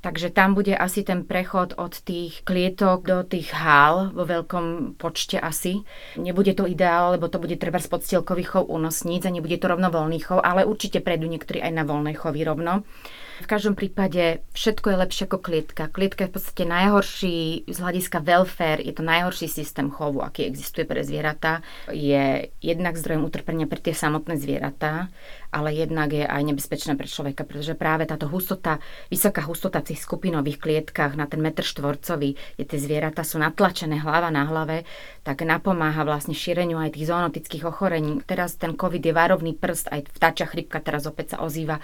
Takže 0.00 0.32
tam 0.32 0.56
bude 0.56 0.72
asi 0.72 1.04
ten 1.04 1.28
prechod 1.28 1.76
od 1.76 1.92
tých 1.92 2.40
klietok 2.48 3.04
do 3.04 3.20
tých 3.20 3.52
hál 3.52 4.08
vo 4.16 4.24
veľkom 4.24 4.96
počte 4.96 5.36
asi. 5.36 5.84
Nebude 6.16 6.56
to 6.56 6.64
ideál, 6.64 7.12
lebo 7.12 7.28
to 7.28 7.36
bude 7.36 7.60
treba 7.60 7.76
z 7.76 7.92
podstielkových 7.92 8.48
chov 8.56 8.64
u 8.72 8.80
nosníc 8.80 9.28
a 9.28 9.34
nebude 9.34 9.60
to 9.60 9.68
rovno 9.68 9.92
voľný 9.92 10.24
chov, 10.24 10.40
ale 10.40 10.64
určite 10.64 11.04
prejdú 11.04 11.28
niektorí 11.28 11.60
aj 11.60 11.72
na 11.76 11.84
voľné 11.84 12.16
chovy 12.16 12.48
rovno. 12.48 12.88
V 13.40 13.48
každom 13.48 13.72
prípade 13.72 14.44
všetko 14.52 14.92
je 14.92 15.00
lepšie 15.00 15.24
ako 15.24 15.38
klietka. 15.40 15.88
Klietka 15.88 16.28
je 16.28 16.30
v 16.32 16.34
podstate 16.36 16.64
najhorší 16.68 17.38
z 17.72 17.76
hľadiska 17.80 18.20
welfare, 18.20 18.84
je 18.84 18.92
to 18.92 19.00
najhorší 19.00 19.48
systém 19.48 19.88
chovu, 19.88 20.20
aký 20.20 20.44
existuje 20.44 20.84
pre 20.84 21.00
zvieratá. 21.00 21.64
Je 21.88 22.52
jednak 22.60 23.00
zdrojom 23.00 23.24
utrpenia 23.24 23.64
pre 23.64 23.80
tie 23.80 23.96
samotné 23.96 24.36
zvieratá, 24.36 25.08
ale 25.50 25.74
jednak 25.74 26.14
je 26.14 26.22
aj 26.22 26.42
nebezpečné 26.46 26.94
pre 26.94 27.10
človeka, 27.10 27.42
pretože 27.42 27.74
práve 27.74 28.06
táto 28.06 28.30
hustota, 28.30 28.78
vysoká 29.10 29.42
hustota 29.44 29.82
v 29.82 29.94
tých 29.94 30.06
skupinových 30.06 30.62
klietkách 30.62 31.18
na 31.18 31.26
ten 31.26 31.42
metr 31.42 31.66
štvorcový, 31.66 32.38
kde 32.56 32.64
tie 32.64 32.78
zvieratá 32.78 33.26
sú 33.26 33.42
natlačené 33.42 33.98
hlava 33.98 34.30
na 34.30 34.46
hlave, 34.46 34.86
tak 35.20 35.44
napomáha 35.44 36.02
vlastne 36.02 36.32
šíreniu 36.32 36.80
aj 36.80 36.96
tých 36.96 37.08
zoonotických 37.12 37.64
ochorení. 37.68 38.24
Teraz 38.24 38.56
ten 38.56 38.72
COVID 38.72 39.02
je 39.04 39.12
varovný 39.12 39.52
prst, 39.52 39.92
aj 39.92 40.00
vtáča 40.16 40.48
chrypka 40.48 40.80
teraz 40.80 41.04
opäť 41.04 41.36
sa 41.36 41.44
ozýva, 41.44 41.78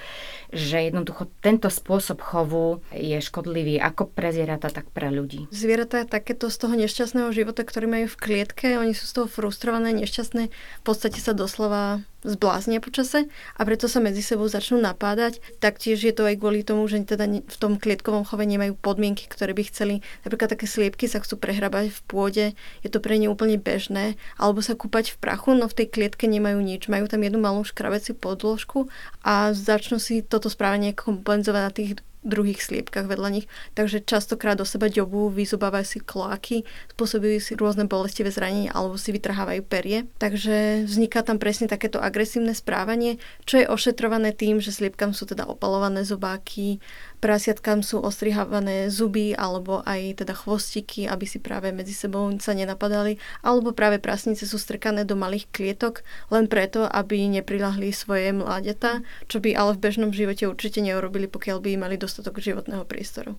že 0.51 0.89
jednoducho 0.89 1.29
tento 1.45 1.69
spôsob 1.69 2.25
chovu 2.25 2.81
je 2.93 3.21
škodlivý 3.21 3.77
ako 3.81 4.09
pre 4.09 4.33
zvieratá, 4.33 4.73
tak 4.73 4.89
pre 4.91 5.13
ľudí. 5.13 5.49
Zvieratá 5.53 6.09
takéto 6.09 6.49
z 6.49 6.57
toho 6.57 6.75
nešťastného 6.75 7.29
života, 7.31 7.63
ktorý 7.63 7.87
majú 7.87 8.07
v 8.09 8.21
klietke, 8.21 8.81
oni 8.81 8.97
sú 8.97 9.05
z 9.05 9.13
toho 9.23 9.27
frustrované, 9.29 9.93
nešťastné, 9.93 10.43
v 10.49 10.83
podstate 10.85 11.21
sa 11.21 11.37
doslova 11.37 12.01
zbláznia 12.27 12.83
počase 12.83 13.31
a 13.55 13.61
preto 13.63 13.87
sa 13.87 14.03
medzi 14.03 14.19
sebou 14.19 14.51
začnú 14.51 14.83
napádať. 14.83 15.39
Taktiež 15.63 16.03
je 16.03 16.11
to 16.11 16.27
aj 16.27 16.43
kvôli 16.43 16.67
tomu, 16.67 16.83
že 16.91 16.99
teda 17.07 17.31
v 17.31 17.57
tom 17.57 17.79
klietkovom 17.79 18.27
chove 18.27 18.43
nemajú 18.43 18.75
podmienky, 18.75 19.31
ktoré 19.31 19.55
by 19.55 19.63
chceli. 19.71 20.03
Napríklad 20.27 20.59
také 20.59 20.67
sliepky 20.67 21.07
sa 21.07 21.23
chcú 21.23 21.39
prehrabať 21.39 21.95
v 21.95 22.01
pôde, 22.11 22.47
je 22.83 22.91
to 22.91 22.99
pre 22.99 23.15
ne 23.23 23.31
úplne 23.37 23.61
bežné, 23.61 24.17
alebo 24.41 24.65
sa 24.65 24.73
kúpať 24.73 25.13
v 25.13 25.21
prachu, 25.21 25.53
no 25.53 25.69
v 25.69 25.85
tej 25.85 25.93
klietke 25.93 26.25
nemajú 26.25 26.59
nič. 26.65 26.89
Majú 26.89 27.07
tam 27.07 27.21
jednu 27.21 27.39
malú 27.39 27.63
škrabeciu 27.63 28.17
podložku 28.17 28.89
a 29.21 29.53
začnú 29.53 30.01
si 30.01 30.25
toto 30.25 30.49
správanie 30.49 30.97
kompenzovať 30.97 31.63
na 31.63 31.73
tých 31.73 31.91
druhých 32.27 32.59
sliepkach 32.59 33.07
vedľa 33.07 33.31
nich, 33.31 33.47
takže 33.79 34.03
častokrát 34.03 34.59
do 34.59 34.67
seba 34.67 34.91
ďobú, 34.91 35.31
vyzobávajú 35.31 35.87
si 35.87 35.99
kloaky, 36.03 36.57
spôsobujú 36.99 37.39
si 37.39 37.55
rôzne 37.55 37.87
bolestivé 37.87 38.35
zranenia 38.35 38.75
alebo 38.75 38.99
si 38.99 39.15
vytrhávajú 39.15 39.63
perie. 39.63 40.11
Takže 40.19 40.85
vzniká 40.91 41.23
tam 41.23 41.39
presne 41.39 41.71
takéto 41.71 42.03
agresívne 42.03 42.53
správanie, 42.53 43.23
čo 43.47 43.63
je 43.63 43.71
ošetrované 43.71 44.35
tým, 44.35 44.59
že 44.59 44.75
sliepkam 44.75 45.15
sú 45.15 45.31
teda 45.31 45.47
opalované 45.47 46.03
zobáky, 46.03 46.83
prasiatkám 47.19 47.81
sú 47.81 48.01
ostrihávané 48.01 48.93
zuby 48.93 49.33
alebo 49.33 49.81
aj 49.85 50.23
teda 50.25 50.37
chvostiky, 50.37 51.09
aby 51.09 51.25
si 51.25 51.41
práve 51.41 51.73
medzi 51.73 51.97
sebou 51.97 52.29
sa 52.39 52.53
nenapadali, 52.53 53.19
alebo 53.41 53.73
práve 53.73 53.99
prasnice 53.99 54.45
sú 54.45 54.61
strkané 54.61 55.09
do 55.09 55.17
malých 55.19 55.49
klietok 55.51 56.05
len 56.29 56.47
preto, 56.47 56.85
aby 56.87 57.27
neprilahli 57.29 57.91
svoje 57.91 58.31
mláďata, 58.31 59.01
čo 59.27 59.41
by 59.41 59.57
ale 59.57 59.75
v 59.75 59.83
bežnom 59.83 60.11
živote 60.13 60.47
určite 60.47 60.85
neurobili, 60.85 61.27
pokiaľ 61.27 61.59
by 61.61 61.71
mali 61.81 61.97
dostatok 61.97 62.39
životného 62.39 62.85
priestoru. 62.85 63.35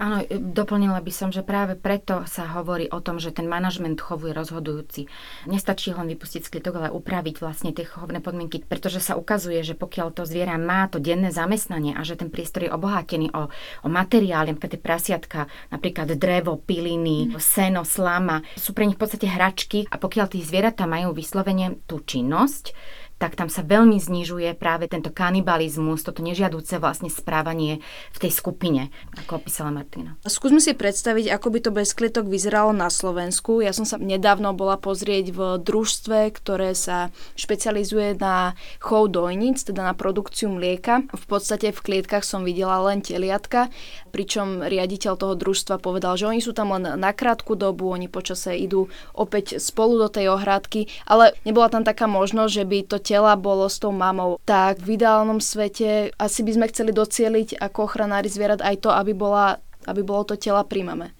Áno, 0.00 0.24
e, 0.24 0.40
doplnila 0.40 1.04
by 1.04 1.12
som, 1.12 1.28
že 1.28 1.44
práve 1.44 1.76
preto 1.76 2.24
sa 2.24 2.48
hovorí 2.56 2.88
o 2.88 3.04
tom, 3.04 3.20
že 3.20 3.36
ten 3.36 3.44
manažment 3.44 4.00
chovu 4.00 4.32
je 4.32 4.34
rozhodujúci. 4.34 5.00
Nestačí 5.44 5.92
len 5.92 6.08
vypustiť 6.08 6.48
z 6.48 6.50
ale 6.72 6.88
upraviť 6.88 7.36
vlastne 7.44 7.76
tie 7.76 7.84
chovné 7.84 8.24
podmienky, 8.24 8.64
pretože 8.64 9.04
sa 9.04 9.20
ukazuje, 9.20 9.60
že 9.60 9.76
pokiaľ 9.76 10.16
to 10.16 10.24
zviera 10.24 10.56
má 10.56 10.88
to 10.88 10.96
denné 10.96 11.28
zamestnanie 11.28 11.92
a 11.92 12.00
že 12.00 12.16
ten 12.16 12.32
priestor 12.32 12.64
je 12.64 12.72
obohatený 12.72 13.28
o, 13.36 13.52
o 13.84 13.88
materiály, 13.92 14.56
napríklad 14.56 14.72
tie 14.72 14.80
prasiatka, 14.80 15.40
napríklad 15.68 16.16
drevo, 16.16 16.56
piliny, 16.56 17.28
mm. 17.28 17.36
seno, 17.36 17.84
slama, 17.84 18.40
sú 18.56 18.72
pre 18.72 18.88
nich 18.88 18.96
v 18.96 19.02
podstate 19.04 19.28
hračky 19.28 19.84
a 19.92 20.00
pokiaľ 20.00 20.26
tí 20.32 20.40
zvieratá 20.40 20.88
majú 20.88 21.12
vyslovene 21.12 21.76
tú 21.84 22.00
činnosť, 22.00 22.72
tak 23.20 23.36
tam 23.36 23.52
sa 23.52 23.60
veľmi 23.60 24.00
znižuje 24.00 24.56
práve 24.56 24.88
tento 24.88 25.12
kanibalizmus, 25.12 26.00
toto 26.00 26.24
nežiadúce 26.24 26.80
vlastne 26.80 27.12
správanie 27.12 27.84
v 28.16 28.18
tej 28.18 28.32
skupine, 28.32 28.88
ako 29.20 29.44
opísala 29.44 29.68
Martina. 29.68 30.16
Skúsme 30.24 30.56
si 30.56 30.72
predstaviť, 30.72 31.28
ako 31.28 31.48
by 31.52 31.58
to 31.60 31.70
bez 31.70 31.92
klietok 31.92 32.24
vyzeralo 32.24 32.72
na 32.72 32.88
Slovensku. 32.88 33.60
Ja 33.60 33.76
som 33.76 33.84
sa 33.84 34.00
nedávno 34.00 34.56
bola 34.56 34.80
pozrieť 34.80 35.36
v 35.36 35.40
družstve, 35.60 36.32
ktoré 36.32 36.72
sa 36.72 37.12
špecializuje 37.36 38.16
na 38.16 38.56
chov 38.80 39.12
dojnic, 39.12 39.60
teda 39.60 39.84
na 39.84 39.92
produkciu 39.92 40.48
mlieka. 40.48 41.04
V 41.12 41.24
podstate 41.28 41.76
v 41.76 41.80
klietkach 41.84 42.24
som 42.24 42.40
videla 42.40 42.80
len 42.88 43.04
teliatka, 43.04 43.68
pričom 44.16 44.64
riaditeľ 44.64 45.20
toho 45.20 45.36
družstva 45.36 45.76
povedal, 45.76 46.16
že 46.16 46.24
oni 46.24 46.40
sú 46.40 46.56
tam 46.56 46.72
len 46.72 46.96
na 46.96 47.12
krátku 47.12 47.52
dobu, 47.52 47.92
oni 47.92 48.08
počase 48.08 48.56
idú 48.56 48.88
opäť 49.12 49.60
spolu 49.60 50.00
do 50.00 50.08
tej 50.08 50.32
ohrádky, 50.32 50.88
ale 51.04 51.36
nebola 51.44 51.68
tam 51.68 51.84
taká 51.84 52.08
možnosť, 52.08 52.52
že 52.56 52.64
by 52.64 52.78
to 52.88 52.96
tela 53.10 53.34
bolo 53.34 53.66
s 53.66 53.82
tou 53.82 53.90
mamou, 53.90 54.38
tak 54.46 54.78
v 54.78 54.94
ideálnom 54.94 55.42
svete 55.42 56.14
asi 56.14 56.46
by 56.46 56.52
sme 56.54 56.70
chceli 56.70 56.94
docieliť 56.94 57.58
ako 57.58 57.90
ochranári 57.90 58.30
zvierat 58.30 58.62
aj 58.62 58.86
to, 58.86 58.94
aby, 58.94 59.10
bola, 59.10 59.58
aby 59.90 60.06
bolo 60.06 60.22
to 60.22 60.38
tela 60.38 60.62
pri 60.62 60.86
mame. 60.86 61.10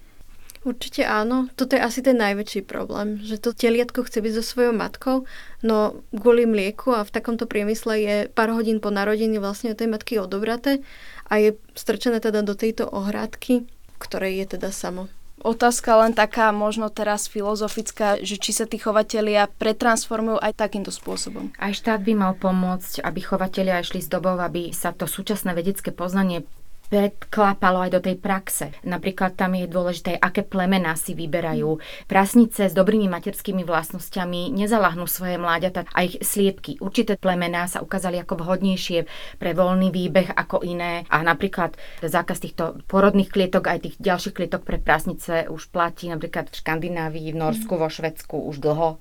Určite 0.61 1.09
áno. 1.09 1.49
Toto 1.57 1.73
je 1.73 1.81
asi 1.81 2.05
ten 2.05 2.21
najväčší 2.21 2.69
problém, 2.69 3.17
že 3.25 3.41
to 3.41 3.57
teliatko 3.57 4.05
chce 4.05 4.21
byť 4.21 4.33
so 4.39 4.45
svojou 4.45 4.77
matkou, 4.77 5.25
no 5.65 6.05
kvôli 6.13 6.45
mlieku 6.45 6.93
a 6.93 7.01
v 7.01 7.11
takomto 7.17 7.49
priemysle 7.49 7.95
je 7.97 8.17
pár 8.29 8.53
hodín 8.53 8.77
po 8.77 8.93
narodení 8.93 9.41
vlastne 9.41 9.73
od 9.73 9.81
tej 9.81 9.89
matky 9.89 10.21
odobraté 10.21 10.85
a 11.33 11.41
je 11.41 11.57
strčené 11.73 12.21
teda 12.21 12.45
do 12.45 12.53
tejto 12.53 12.85
ohrádky, 12.93 13.65
ktorej 13.97 14.45
je 14.45 14.47
teda 14.61 14.69
samo. 14.69 15.09
Otázka 15.41 15.97
len 16.05 16.13
taká 16.13 16.53
možno 16.53 16.93
teraz 16.93 17.25
filozofická, 17.25 18.21
že 18.21 18.37
či 18.37 18.53
sa 18.53 18.69
tí 18.69 18.77
chovatelia 18.77 19.49
pretransformujú 19.49 20.37
aj 20.37 20.53
takýmto 20.53 20.93
spôsobom. 20.93 21.49
Aj 21.57 21.73
štát 21.73 22.05
by 22.05 22.13
mal 22.13 22.33
pomôcť, 22.37 23.01
aby 23.01 23.25
chovatelia 23.25 23.81
išli 23.81 24.05
z 24.05 24.13
dobov, 24.13 24.37
aby 24.37 24.77
sa 24.77 24.93
to 24.93 25.09
súčasné 25.09 25.57
vedecké 25.57 25.97
poznanie 25.97 26.45
predklápalo 26.91 27.87
aj 27.87 27.91
do 27.95 28.01
tej 28.03 28.19
praxe. 28.19 28.75
Napríklad 28.83 29.39
tam 29.39 29.55
je 29.55 29.71
dôležité, 29.71 30.19
aké 30.19 30.43
plemená 30.43 30.99
si 30.99 31.15
vyberajú. 31.15 31.79
Prasnice 32.11 32.67
s 32.67 32.75
dobrými 32.75 33.07
materskými 33.07 33.63
vlastnosťami 33.63 34.51
nezalahnú 34.51 35.07
svoje 35.07 35.39
mláďata 35.39 35.87
a 35.95 36.03
ich 36.03 36.19
sliepky. 36.19 36.83
Určité 36.83 37.15
plemená 37.15 37.71
sa 37.71 37.81
ukázali 37.81 38.19
ako 38.19 38.43
vhodnejšie 38.43 39.07
pre 39.39 39.55
voľný 39.55 39.95
výbeh 39.95 40.35
ako 40.35 40.67
iné 40.67 41.07
a 41.07 41.23
napríklad 41.23 41.79
zákaz 42.03 42.43
týchto 42.43 42.83
porodných 42.91 43.31
klietok 43.31 43.71
aj 43.71 43.87
tých 43.87 43.97
ďalších 44.03 44.35
klietok 44.35 44.67
pre 44.67 44.83
prasnice 44.83 45.47
už 45.47 45.71
platí 45.71 46.11
napríklad 46.11 46.51
v 46.51 46.59
Škandinávii, 46.59 47.31
v 47.31 47.39
Norsku, 47.39 47.79
vo 47.79 47.87
Švedsku 47.87 48.51
už 48.51 48.59
dlho. 48.59 48.99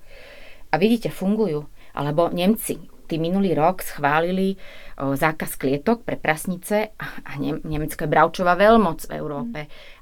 A 0.70 0.74
vidíte, 0.78 1.10
fungujú. 1.10 1.66
Alebo 1.90 2.30
Nemci 2.30 2.78
tí 3.10 3.18
minulý 3.18 3.58
rok 3.58 3.82
schválili 3.82 4.54
o, 4.54 5.18
zákaz 5.18 5.58
klietok 5.58 6.06
pre 6.06 6.14
prasnice 6.14 6.94
a 7.26 7.30
ne, 7.42 7.58
Nemecko 7.66 8.06
je 8.06 8.12
bravčová 8.14 8.54
veľmoc 8.54 9.10
v 9.10 9.12
Európe. 9.18 9.60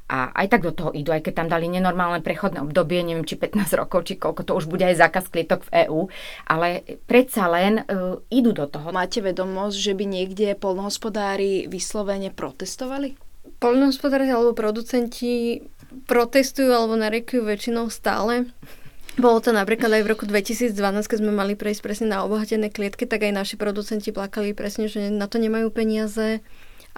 A 0.08 0.32
aj 0.32 0.56
tak 0.56 0.64
do 0.64 0.72
toho 0.72 0.90
idú, 0.96 1.12
aj 1.12 1.20
keď 1.20 1.44
tam 1.44 1.48
dali 1.52 1.68
nenormálne 1.68 2.24
prechodné 2.24 2.64
obdobie, 2.64 3.04
neviem, 3.04 3.28
či 3.28 3.36
15 3.36 3.76
rokov, 3.76 4.08
či 4.08 4.16
koľko 4.16 4.40
to 4.40 4.52
už 4.56 4.64
bude 4.64 4.80
aj 4.80 4.96
zákaz 5.04 5.28
klietok 5.28 5.68
v 5.68 5.84
EÚ, 5.84 6.00
ale 6.48 6.80
predsa 7.04 7.44
len 7.52 7.84
uh, 7.84 8.16
idú 8.32 8.56
do 8.56 8.64
toho. 8.72 8.88
Máte 8.88 9.20
vedomosť, 9.20 9.76
že 9.76 9.92
by 9.92 10.04
niekde 10.08 10.56
polnohospodári 10.56 11.68
vyslovene 11.68 12.32
protestovali? 12.32 13.20
Polnohospodári 13.60 14.32
alebo 14.32 14.56
producenti 14.56 15.60
protestujú 16.08 16.72
alebo 16.72 16.96
narekujú 16.96 17.44
väčšinou 17.44 17.92
stále. 17.92 18.48
Bolo 19.16 19.40
to 19.40 19.50
napríklad 19.50 19.88
aj 19.88 20.02
v 20.04 20.10
roku 20.12 20.24
2012, 20.28 20.76
keď 21.08 21.18
sme 21.18 21.32
mali 21.32 21.58
prejsť 21.58 21.80
presne 21.82 22.06
na 22.12 22.22
obohatené 22.22 22.68
klietky, 22.68 23.08
tak 23.08 23.24
aj 23.24 23.32
naši 23.34 23.54
producenti 23.58 24.12
plakali 24.14 24.54
presne, 24.54 24.86
že 24.86 25.10
na 25.10 25.26
to 25.26 25.40
nemajú 25.42 25.72
peniaze, 25.72 26.44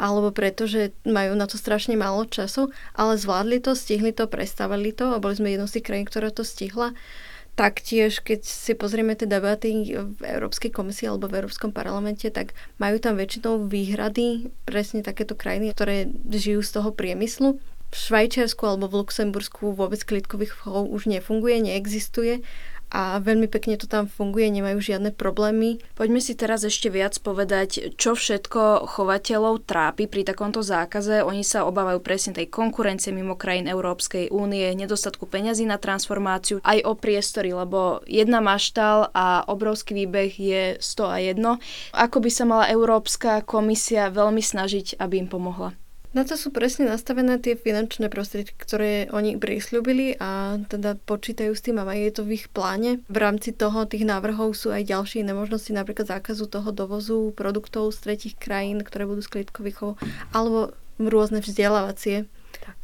alebo 0.00 0.33
preto, 0.33 0.64
že 0.64 0.97
majú 1.05 1.37
na 1.37 1.45
to 1.45 1.61
strašne 1.61 1.97
málo 1.97 2.25
času, 2.25 2.73
ale 2.97 3.21
zvládli 3.21 3.61
to, 3.61 3.76
stihli 3.76 4.17
to, 4.17 4.29
prestavili 4.29 4.97
to 4.97 5.12
a 5.12 5.21
boli 5.21 5.37
sme 5.37 5.52
jednou 5.52 5.69
z 5.69 5.81
tých 5.81 5.87
krajín, 5.93 6.09
ktorá 6.09 6.33
to 6.33 6.40
stihla. 6.40 6.97
Taktiež, 7.59 8.25
keď 8.25 8.40
si 8.40 8.73
pozrieme 8.73 9.12
tie 9.12 9.29
debaty 9.29 9.93
v 9.93 10.21
Európskej 10.25 10.73
komisii 10.73 11.12
alebo 11.12 11.29
v 11.29 11.45
Európskom 11.45 11.76
parlamente, 11.76 12.25
tak 12.33 12.57
majú 12.81 12.97
tam 12.97 13.21
väčšinou 13.21 13.69
výhrady 13.69 14.49
presne 14.64 15.05
takéto 15.05 15.37
krajiny, 15.37 15.76
ktoré 15.76 16.09
žijú 16.33 16.64
z 16.64 16.71
toho 16.81 16.97
priemyslu 16.97 17.61
v 17.91 17.95
Švajčiarsku 17.95 18.63
alebo 18.63 18.87
v 18.87 19.03
Luxembursku 19.03 19.75
vôbec 19.75 20.01
klitkových 20.07 20.63
chov 20.63 20.87
už 20.89 21.11
nefunguje, 21.11 21.59
neexistuje 21.71 22.47
a 22.91 23.23
veľmi 23.23 23.47
pekne 23.47 23.79
to 23.79 23.87
tam 23.87 24.11
funguje, 24.11 24.51
nemajú 24.51 24.83
žiadne 24.83 25.15
problémy. 25.15 25.79
Poďme 25.95 26.19
si 26.19 26.35
teraz 26.35 26.67
ešte 26.67 26.91
viac 26.91 27.15
povedať, 27.23 27.95
čo 27.95 28.19
všetko 28.19 28.91
chovateľov 28.91 29.63
trápi 29.63 30.11
pri 30.11 30.27
takomto 30.27 30.59
zákaze. 30.67 31.23
Oni 31.23 31.47
sa 31.47 31.63
obávajú 31.71 32.03
presne 32.03 32.35
tej 32.35 32.51
konkurencie 32.51 33.15
mimo 33.15 33.39
krajín 33.39 33.71
Európskej 33.71 34.35
únie, 34.35 34.75
nedostatku 34.75 35.31
peňazí 35.31 35.71
na 35.71 35.79
transformáciu, 35.79 36.59
aj 36.67 36.83
o 36.83 36.99
priestory, 36.99 37.55
lebo 37.55 38.03
jedna 38.11 38.43
maštal 38.43 39.15
a 39.15 39.47
obrovský 39.47 39.95
výbeh 39.95 40.35
je 40.35 40.63
100 40.83 41.07
a 41.07 41.19
1. 41.23 41.39
Ako 41.95 42.19
by 42.19 42.31
sa 42.35 42.43
mala 42.43 42.67
Európska 42.67 43.47
komisia 43.47 44.11
veľmi 44.11 44.43
snažiť, 44.43 44.99
aby 44.99 45.23
im 45.23 45.31
pomohla? 45.31 45.79
Na 46.11 46.26
to 46.26 46.35
sú 46.35 46.50
presne 46.50 46.90
nastavené 46.90 47.38
tie 47.38 47.55
finančné 47.55 48.11
prostriedky, 48.11 48.59
ktoré 48.59 49.07
oni 49.14 49.38
prislúbili 49.38 50.19
a 50.19 50.59
teda 50.67 50.99
počítajú 51.07 51.55
s 51.55 51.62
tým 51.62 51.79
a 51.79 51.87
majú 51.87 52.02
to 52.11 52.26
v 52.26 52.35
ich 52.35 52.50
pláne. 52.50 52.99
V 53.07 53.17
rámci 53.23 53.55
toho 53.55 53.87
tých 53.87 54.02
návrhov 54.02 54.59
sú 54.59 54.75
aj 54.75 54.90
ďalšie 54.90 55.23
iné 55.23 55.38
možnosti, 55.38 55.71
napríklad 55.71 56.11
zákazu 56.11 56.50
toho 56.50 56.75
dovozu 56.75 57.31
produktov 57.38 57.95
z 57.95 58.11
tretich 58.11 58.35
krajín, 58.35 58.83
ktoré 58.83 59.07
budú 59.07 59.23
z 59.23 59.31
alebo 60.35 60.75
rôzne 60.99 61.38
vzdelávacie 61.47 62.26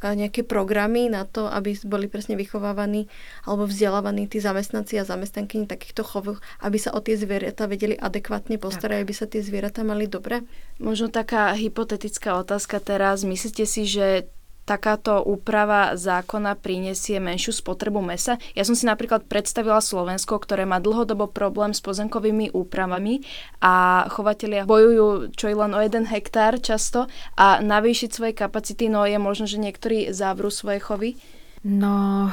nejaké 0.03 0.45
programy 0.45 1.09
na 1.09 1.25
to, 1.25 1.49
aby 1.49 1.73
boli 1.85 2.05
presne 2.07 2.37
vychovávaní 2.37 3.09
alebo 3.43 3.65
vzdelávaní 3.65 4.29
tí 4.29 4.37
zamestnanci 4.37 5.01
a 5.01 5.07
zamestnanky 5.07 5.65
takýchto 5.65 6.05
chovov, 6.05 6.39
aby 6.61 6.77
sa 6.77 6.93
o 6.93 7.01
tie 7.01 7.17
zvieratá 7.17 7.65
vedeli 7.65 7.97
adekvátne 7.97 8.61
postarať, 8.61 8.97
tak. 9.01 9.05
aby 9.05 9.13
sa 9.13 9.25
tie 9.25 9.41
zvieratá 9.41 9.81
mali 9.81 10.05
dobre? 10.05 10.45
Možno 10.77 11.09
taká 11.09 11.51
hypotetická 11.57 12.37
otázka 12.37 12.77
teraz. 12.77 13.25
Myslíte 13.25 13.65
si, 13.65 13.89
že 13.89 14.29
takáto 14.67 15.23
úprava 15.23 15.95
zákona 15.95 16.59
prinesie 16.59 17.23
menšiu 17.23 17.55
spotrebu 17.55 18.03
mesa. 18.03 18.35
Ja 18.51 18.67
som 18.67 18.75
si 18.75 18.83
napríklad 18.83 19.23
predstavila 19.31 19.79
Slovensko, 19.79 20.35
ktoré 20.43 20.67
má 20.67 20.83
dlhodobo 20.83 21.31
problém 21.31 21.71
s 21.71 21.79
pozemkovými 21.79 22.51
úpravami 22.51 23.23
a 23.63 24.03
chovatelia 24.11 24.67
bojujú 24.67 25.31
čo 25.39 25.47
i 25.47 25.55
len 25.55 25.71
o 25.71 25.79
jeden 25.79 26.03
hektár 26.03 26.59
často 26.59 27.07
a 27.39 27.63
navýšiť 27.63 28.09
svoje 28.11 28.33
kapacity, 28.35 28.91
no 28.91 29.07
je 29.07 29.15
možno, 29.15 29.47
že 29.47 29.63
niektorí 29.63 30.11
závrú 30.11 30.51
svoje 30.51 30.83
chovy? 30.83 31.15
No, 31.63 32.27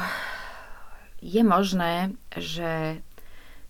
je 1.23 1.41
možné, 1.41 2.11
že 2.35 2.99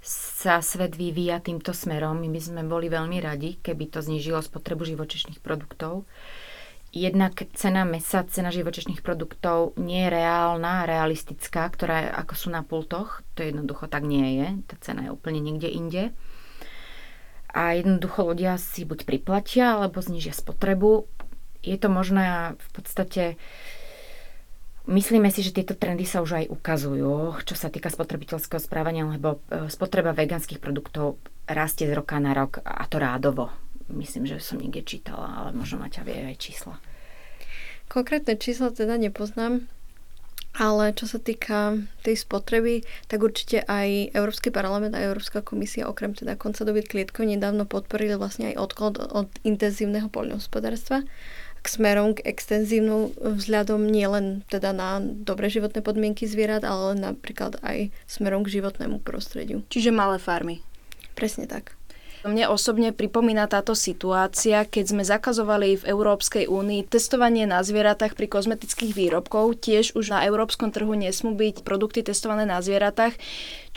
sa 0.06 0.62
svet 0.62 0.94
vyvíja 0.94 1.42
týmto 1.42 1.74
smerom. 1.74 2.22
My 2.22 2.30
by 2.30 2.42
sme 2.42 2.62
boli 2.66 2.90
veľmi 2.90 3.18
radi, 3.22 3.58
keby 3.58 3.90
to 3.90 4.06
znižilo 4.06 4.42
spotrebu 4.42 4.86
živočišných 4.86 5.42
produktov 5.42 6.06
jednak 6.96 7.44
cena 7.60 7.84
mesa, 7.84 8.24
cena 8.24 8.56
živočišných 8.56 9.04
produktov 9.04 9.76
nie 9.76 10.08
je 10.08 10.16
reálna, 10.16 10.88
realistická, 10.88 11.68
ktorá 11.68 12.08
je, 12.08 12.10
ako 12.16 12.34
sú 12.40 12.48
na 12.56 12.64
pultoch. 12.64 13.20
To 13.36 13.44
jednoducho 13.44 13.92
tak 13.92 14.08
nie 14.08 14.40
je. 14.40 14.48
Tá 14.72 14.76
cena 14.80 15.04
je 15.04 15.12
úplne 15.12 15.44
niekde 15.44 15.68
inde. 15.68 16.04
A 17.52 17.76
jednoducho 17.76 18.32
ľudia 18.32 18.56
si 18.56 18.88
buď 18.88 19.04
priplatia, 19.04 19.76
alebo 19.76 20.00
znižia 20.00 20.32
spotrebu. 20.32 21.04
Je 21.68 21.76
to 21.76 21.92
možné 21.92 22.56
v 22.56 22.70
podstate 22.72 23.24
myslíme 24.88 25.28
si, 25.36 25.44
že 25.44 25.52
tieto 25.52 25.76
trendy 25.76 26.08
sa 26.08 26.24
už 26.24 26.46
aj 26.46 26.46
ukazujú, 26.48 27.44
čo 27.44 27.56
sa 27.60 27.68
týka 27.68 27.92
spotrebiteľského 27.92 28.62
správania, 28.64 29.04
lebo 29.04 29.44
e, 29.52 29.68
spotreba 29.68 30.16
veganských 30.16 30.64
produktov 30.64 31.20
rastie 31.50 31.90
z 31.90 31.96
roka 31.96 32.16
na 32.22 32.32
rok 32.32 32.64
a 32.64 32.86
to 32.88 33.02
rádovo 33.02 33.65
Myslím, 33.92 34.26
že 34.26 34.42
som 34.42 34.58
niekde 34.58 34.82
čítala, 34.82 35.30
ale 35.42 35.54
možno 35.54 35.78
Maťa 35.78 36.02
vie 36.02 36.34
aj 36.34 36.42
čísla. 36.42 36.82
Konkrétne 37.86 38.34
čísla 38.34 38.74
teda 38.74 38.98
nepoznám, 38.98 39.70
ale 40.58 40.96
čo 40.96 41.06
sa 41.06 41.22
týka 41.22 41.78
tej 42.02 42.16
spotreby, 42.18 42.82
tak 43.12 43.22
určite 43.22 43.62
aj 43.68 44.16
Európsky 44.16 44.50
parlament 44.50 44.96
a 44.98 45.04
Európska 45.06 45.46
komisia 45.46 45.86
okrem 45.86 46.16
teda 46.16 46.40
konca 46.40 46.66
doby 46.66 46.82
klietkov 46.82 47.28
nedávno 47.28 47.68
podporili 47.70 48.18
vlastne 48.18 48.56
aj 48.56 48.58
odklad 48.58 48.96
od 48.98 49.30
intenzívneho 49.44 50.10
poľnohospodárstva 50.10 51.06
k 51.66 51.66
smerom 51.68 52.14
k 52.14 52.22
extenzívnu 52.30 53.18
vzhľadom 53.18 53.90
nielen 53.90 54.46
teda 54.54 54.70
na 54.70 55.02
dobré 55.02 55.50
životné 55.50 55.82
podmienky 55.82 56.30
zvierat, 56.30 56.62
ale 56.62 56.94
napríklad 56.94 57.58
aj 57.66 57.90
smerom 58.06 58.46
k 58.46 58.62
životnému 58.62 59.02
prostrediu. 59.02 59.66
Čiže 59.74 59.90
malé 59.90 60.22
farmy. 60.22 60.62
Presne 61.18 61.50
tak. 61.50 61.74
Mne 62.26 62.50
osobne 62.50 62.90
pripomína 62.90 63.46
táto 63.46 63.78
situácia, 63.78 64.66
keď 64.66 64.86
sme 64.90 65.04
zakazovali 65.06 65.78
v 65.78 65.94
Európskej 65.94 66.50
únii 66.50 66.90
testovanie 66.90 67.46
na 67.46 67.62
zvieratách 67.62 68.18
pri 68.18 68.26
kozmetických 68.26 68.98
výrobkov. 68.98 69.62
Tiež 69.62 69.94
už 69.94 70.10
na 70.10 70.26
európskom 70.26 70.74
trhu 70.74 70.98
nesmú 70.98 71.38
byť 71.38 71.62
produkty 71.62 72.02
testované 72.02 72.50
na 72.50 72.66
zvieratách. 72.66 73.14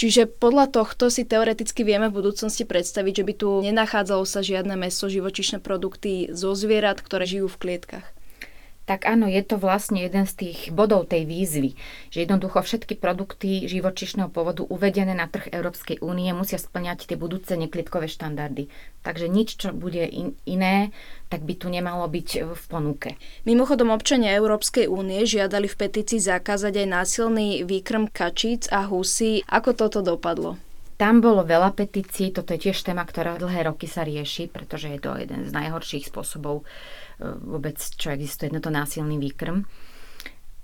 Čiže 0.01 0.33
podľa 0.33 0.73
tohto 0.73 1.13
si 1.13 1.29
teoreticky 1.29 1.85
vieme 1.85 2.09
v 2.09 2.25
budúcnosti 2.25 2.65
predstaviť, 2.65 3.21
že 3.21 3.27
by 3.29 3.35
tu 3.37 3.49
nenachádzalo 3.61 4.25
sa 4.25 4.41
žiadne 4.41 4.81
meso, 4.81 5.13
živočišné 5.13 5.61
produkty 5.61 6.33
zo 6.33 6.57
zvierat, 6.57 7.05
ktoré 7.05 7.29
žijú 7.29 7.53
v 7.53 7.61
klietkach 7.61 8.18
tak 8.89 9.05
áno, 9.05 9.29
je 9.29 9.45
to 9.45 9.61
vlastne 9.61 10.01
jeden 10.01 10.25
z 10.25 10.49
tých 10.49 10.73
bodov 10.73 11.13
tej 11.13 11.29
výzvy, 11.29 11.77
že 12.09 12.25
jednoducho 12.25 12.65
všetky 12.65 12.97
produkty 12.97 13.69
živočišného 13.69 14.33
pôvodu 14.33 14.65
uvedené 14.65 15.13
na 15.13 15.29
trh 15.29 15.53
Európskej 15.53 16.01
únie 16.01 16.33
musia 16.33 16.57
splňať 16.57 17.05
tie 17.05 17.21
budúce 17.21 17.53
neklitkové 17.53 18.09
štandardy. 18.09 18.73
Takže 19.05 19.29
nič, 19.29 19.61
čo 19.61 19.77
bude 19.77 20.09
in, 20.09 20.41
iné, 20.49 20.89
tak 21.29 21.45
by 21.45 21.61
tu 21.61 21.69
nemalo 21.69 22.09
byť 22.09 22.57
v 22.57 22.63
ponuke. 22.73 23.21
Mimochodom 23.45 23.93
občania 23.93 24.33
Európskej 24.41 24.89
únie 24.89 25.29
žiadali 25.29 25.69
v 25.69 25.79
petícii 25.85 26.25
zakázať 26.25 26.81
aj 26.81 26.89
násilný 26.89 27.69
výkrm 27.69 28.09
kačíc 28.09 28.73
a 28.73 28.89
husy. 28.89 29.45
Ako 29.53 29.77
toto 29.77 30.01
dopadlo? 30.01 30.57
Tam 30.99 31.23
bolo 31.23 31.47
veľa 31.47 31.79
petícií, 31.79 32.35
toto 32.35 32.57
je 32.57 32.67
tiež 32.67 32.83
téma, 32.83 33.07
ktorá 33.07 33.39
dlhé 33.39 33.71
roky 33.71 33.87
sa 33.87 34.03
rieši, 34.03 34.51
pretože 34.51 34.91
je 34.91 34.99
to 34.99 35.15
jeden 35.15 35.47
z 35.47 35.55
najhorších 35.55 36.11
spôsobov 36.11 36.67
vôbec, 37.23 37.79
čo 37.79 38.15
existuje, 38.15 38.55
no 38.55 38.63
to 38.63 38.71
násilný 38.71 39.19
výkrm. 39.19 39.67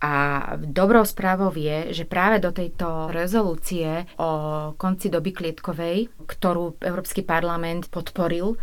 A 0.04 0.12
dobrou 0.60 1.00
správou 1.08 1.48
je, 1.56 1.96
že 1.96 2.04
práve 2.04 2.36
do 2.36 2.52
tejto 2.52 3.08
rezolúcie 3.08 4.04
o 4.20 4.30
konci 4.76 5.08
doby 5.08 5.32
klietkovej, 5.32 6.12
ktorú 6.28 6.76
Európsky 6.84 7.24
parlament 7.24 7.88
podporil, 7.88 8.60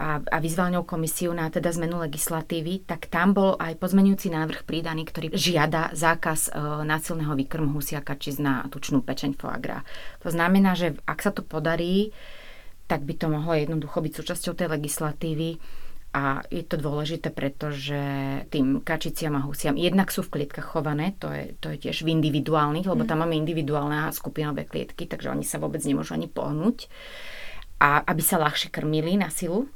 a, 0.00 0.16
a 0.16 0.36
vyzval 0.40 0.72
ňou 0.72 0.88
komisiu 0.88 1.36
na 1.36 1.52
teda 1.52 1.68
zmenu 1.76 2.00
legislatívy, 2.00 2.88
tak 2.88 3.12
tam 3.12 3.36
bol 3.36 3.60
aj 3.60 3.76
pozmenujúci 3.76 4.32
návrh 4.32 4.64
pridaný, 4.64 5.04
ktorý 5.04 5.36
žiada 5.36 5.92
zákaz 5.92 6.48
e, 6.48 6.50
násilného 6.88 7.36
výkrmu 7.36 7.76
husiaka 7.76 8.16
či 8.16 8.40
na 8.40 8.64
tučnú 8.72 9.04
pečeň 9.04 9.36
foie 9.36 9.60
gras. 9.60 9.84
To 10.24 10.32
znamená, 10.32 10.72
že 10.72 10.96
ak 11.04 11.20
sa 11.20 11.36
to 11.36 11.44
podarí, 11.44 12.16
tak 12.88 13.04
by 13.04 13.12
to 13.12 13.28
mohlo 13.28 13.52
jednoducho 13.52 14.00
byť 14.00 14.12
súčasťou 14.24 14.56
tej 14.56 14.68
legislatívy 14.72 15.60
a 16.10 16.42
je 16.50 16.66
to 16.66 16.74
dôležité, 16.74 17.30
pretože 17.30 17.94
tým 18.50 18.82
kačiciam 18.82 19.38
a 19.38 19.46
husiam 19.46 19.78
jednak 19.78 20.10
sú 20.10 20.26
v 20.26 20.42
klietkach 20.42 20.74
chované, 20.74 21.14
to 21.22 21.30
je, 21.30 21.54
to 21.62 21.70
je 21.70 21.86
tiež 21.86 22.02
v 22.02 22.18
individuálnych, 22.18 22.90
lebo 22.90 23.06
tam 23.06 23.22
máme 23.22 23.38
individuálne 23.38 24.10
a 24.10 24.10
skupinové 24.10 24.66
klietky, 24.66 25.06
takže 25.06 25.30
oni 25.30 25.46
sa 25.46 25.62
vôbec 25.62 25.78
nemôžu 25.86 26.18
ani 26.18 26.26
pohnúť. 26.26 26.90
A 27.78 28.02
aby 28.02 28.22
sa 28.26 28.42
ľahšie 28.42 28.74
krmili 28.74 29.14
na 29.14 29.30
silu. 29.30 29.70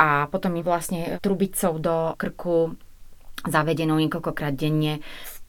A 0.00 0.26
potom 0.26 0.58
mi 0.58 0.66
vlastne 0.66 1.22
trubicou 1.22 1.78
do 1.78 2.18
krku 2.18 2.74
zavedenou 3.46 3.96
niekoľkokrát 4.00 4.52
denne 4.52 5.00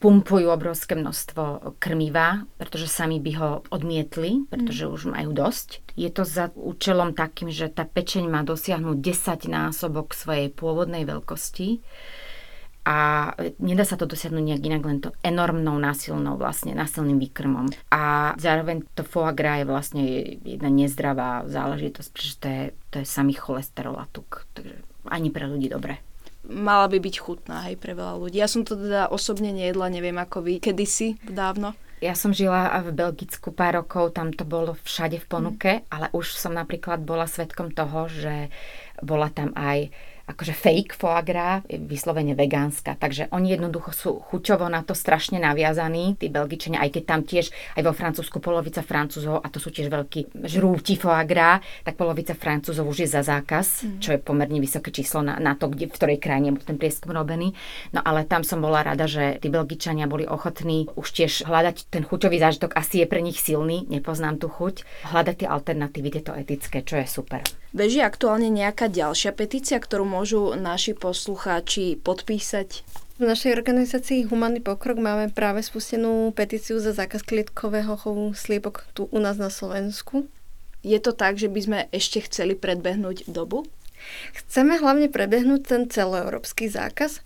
pumpujú 0.02 0.50
obrovské 0.50 0.98
množstvo 0.98 1.78
krmiva, 1.78 2.42
pretože 2.58 2.90
sami 2.90 3.22
by 3.22 3.32
ho 3.38 3.50
odmietli, 3.70 4.42
pretože 4.50 4.90
už 4.90 5.14
majú 5.14 5.30
dosť. 5.30 5.94
Je 5.94 6.10
to 6.10 6.26
za 6.26 6.50
účelom 6.58 7.14
takým, 7.14 7.54
že 7.54 7.70
tá 7.70 7.86
pečeň 7.86 8.26
má 8.26 8.42
dosiahnuť 8.42 8.98
10 8.98 9.46
násobok 9.46 10.10
svojej 10.10 10.50
pôvodnej 10.50 11.06
veľkosti 11.06 11.78
a 12.82 13.30
nedá 13.62 13.86
sa 13.86 13.94
to 13.94 14.10
dosiahnuť 14.10 14.42
nejak 14.42 14.66
inak, 14.66 14.82
len 14.82 14.98
to 14.98 15.14
enormnou 15.22 15.78
násilnou 15.78 16.34
vlastne, 16.34 16.74
násilným 16.74 17.22
výkrmom. 17.22 17.70
A 17.94 18.34
zároveň 18.42 18.82
to 18.98 19.06
foie 19.06 19.30
gras 19.38 19.62
je 19.62 19.70
vlastne 19.70 20.02
jedna 20.42 20.66
nezdravá 20.66 21.46
záležitosť, 21.46 22.08
pretože 22.10 22.34
to 22.42 22.46
je, 22.50 22.62
to 22.90 22.94
je 22.98 23.06
samý 23.06 23.38
cholesterol 23.38 24.02
a 24.02 24.10
tuk, 24.10 24.50
takže 24.50 24.82
ani 25.06 25.30
pre 25.30 25.46
ľudí 25.46 25.70
dobre 25.70 26.02
mala 26.46 26.90
by 26.90 26.98
byť 26.98 27.16
chutná 27.18 27.70
aj 27.70 27.74
pre 27.78 27.94
veľa 27.94 28.18
ľudí. 28.18 28.42
Ja 28.42 28.50
som 28.50 28.66
to 28.66 28.74
teda 28.74 29.10
osobne 29.10 29.54
nejedla, 29.54 29.92
neviem 29.92 30.18
ako 30.18 30.42
vy, 30.42 30.58
kedysi, 30.58 31.18
dávno. 31.22 31.78
Ja 32.02 32.18
som 32.18 32.34
žila 32.34 32.66
v 32.82 32.90
Belgicku 32.98 33.54
pár 33.54 33.78
rokov, 33.78 34.18
tam 34.18 34.34
to 34.34 34.42
bolo 34.42 34.74
všade 34.82 35.22
v 35.22 35.26
ponuke, 35.30 35.72
mm. 35.78 35.82
ale 35.94 36.10
už 36.10 36.34
som 36.34 36.50
napríklad 36.50 37.06
bola 37.06 37.30
svetkom 37.30 37.70
toho, 37.70 38.10
že 38.10 38.50
bola 38.98 39.30
tam 39.30 39.54
aj 39.54 39.94
akože 40.32 40.56
fake 40.56 40.96
foie 40.96 41.22
gras, 41.22 41.62
vyslovene 41.68 42.32
vegánska. 42.32 42.96
Takže 42.96 43.28
oni 43.30 43.54
jednoducho 43.54 43.90
sú 43.92 44.10
chuťovo 44.32 44.66
na 44.66 44.80
to 44.82 44.96
strašne 44.96 45.38
naviazaní, 45.38 46.16
tí 46.16 46.32
Belgičania, 46.32 46.80
aj 46.80 46.90
keď 46.96 47.02
tam 47.04 47.20
tiež 47.22 47.52
aj 47.76 47.82
vo 47.84 47.92
Francúzsku 47.92 48.40
polovica 48.40 48.80
Francúzov, 48.80 49.44
a 49.44 49.46
to 49.52 49.60
sú 49.60 49.68
tiež 49.68 49.92
veľkí 49.92 50.34
žrúti 50.48 50.96
foie 50.96 51.22
gras, 51.28 51.60
tak 51.84 51.94
polovica 51.94 52.32
Francúzov 52.32 52.88
už 52.88 53.06
je 53.06 53.08
za 53.12 53.22
zákaz, 53.22 53.66
mm. 53.84 54.00
čo 54.00 54.16
je 54.16 54.18
pomerne 54.18 54.58
vysoké 54.58 54.88
číslo 54.90 55.20
na, 55.20 55.36
na 55.38 55.54
to, 55.54 55.68
kde, 55.68 55.86
v 55.86 55.94
ktorej 55.94 56.18
krajine 56.18 56.56
bol 56.56 56.64
ten 56.64 56.80
prieskum 56.80 57.12
robený. 57.12 57.52
No 57.92 58.00
ale 58.00 58.24
tam 58.24 58.42
som 58.42 58.64
bola 58.64 58.82
rada, 58.82 59.04
že 59.04 59.38
tí 59.38 59.52
Belgičania 59.52 60.08
boli 60.08 60.24
ochotní 60.24 60.88
už 60.96 61.08
tiež 61.12 61.44
hľadať 61.44 61.92
ten 61.92 62.02
chuťový 62.02 62.40
zážitok, 62.40 62.74
asi 62.74 63.04
je 63.04 63.06
pre 63.06 63.20
nich 63.20 63.38
silný, 63.38 63.84
nepoznám 63.92 64.40
tú 64.40 64.48
chuť, 64.48 65.06
hľadať 65.12 65.44
tie 65.44 65.48
alternatívy, 65.48 66.08
tieto 66.08 66.32
etické, 66.32 66.80
čo 66.80 66.96
je 66.96 67.06
super. 67.06 67.44
Beží 67.72 68.04
aktuálne 68.04 68.52
nejaká 68.52 68.92
ďalšia 68.92 69.32
petícia, 69.32 69.80
ktorú 69.80 70.04
môžu 70.22 70.54
naši 70.54 70.94
poslucháči 70.94 71.98
podpísať? 71.98 72.86
V 73.18 73.26
našej 73.26 73.58
organizácii 73.58 74.30
Humanný 74.30 74.62
pokrok 74.62 75.02
máme 75.02 75.34
práve 75.34 75.66
spustenú 75.66 76.30
petíciu 76.30 76.78
za 76.78 76.94
zákaz 76.94 77.26
klietkového 77.26 77.98
chovu 77.98 78.30
sliepok 78.30 78.86
tu 78.94 79.10
u 79.10 79.18
nás 79.18 79.34
na 79.34 79.50
Slovensku. 79.50 80.30
Je 80.86 80.94
to 81.02 81.10
tak, 81.10 81.42
že 81.42 81.50
by 81.50 81.60
sme 81.66 81.78
ešte 81.90 82.22
chceli 82.22 82.54
predbehnúť 82.54 83.26
dobu? 83.34 83.66
Chceme 84.38 84.78
hlavne 84.78 85.10
prebehnúť 85.10 85.62
ten 85.66 85.82
celoeurópsky 85.90 86.70
zákaz, 86.70 87.18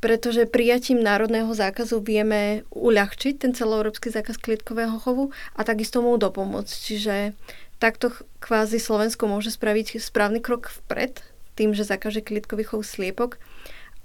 pretože 0.00 0.48
prijatím 0.48 1.04
národného 1.04 1.52
zákazu 1.52 2.00
vieme 2.00 2.64
uľahčiť 2.72 3.44
ten 3.44 3.52
celoeurópsky 3.52 4.08
zákaz 4.08 4.40
klietkového 4.40 4.96
chovu 4.96 5.36
a 5.52 5.68
takisto 5.68 6.00
mu 6.00 6.16
dopomôcť. 6.16 6.72
Čiže 6.80 7.36
takto 7.76 8.08
kvázi 8.40 8.80
Slovensko 8.80 9.28
môže 9.28 9.52
spraviť 9.52 10.00
správny 10.00 10.40
krok 10.40 10.72
vpred 10.72 11.20
tým, 11.58 11.74
že 11.74 11.82
zakaže 11.82 12.22
klitkový 12.22 12.62
chov 12.62 12.86
sliepok 12.86 13.42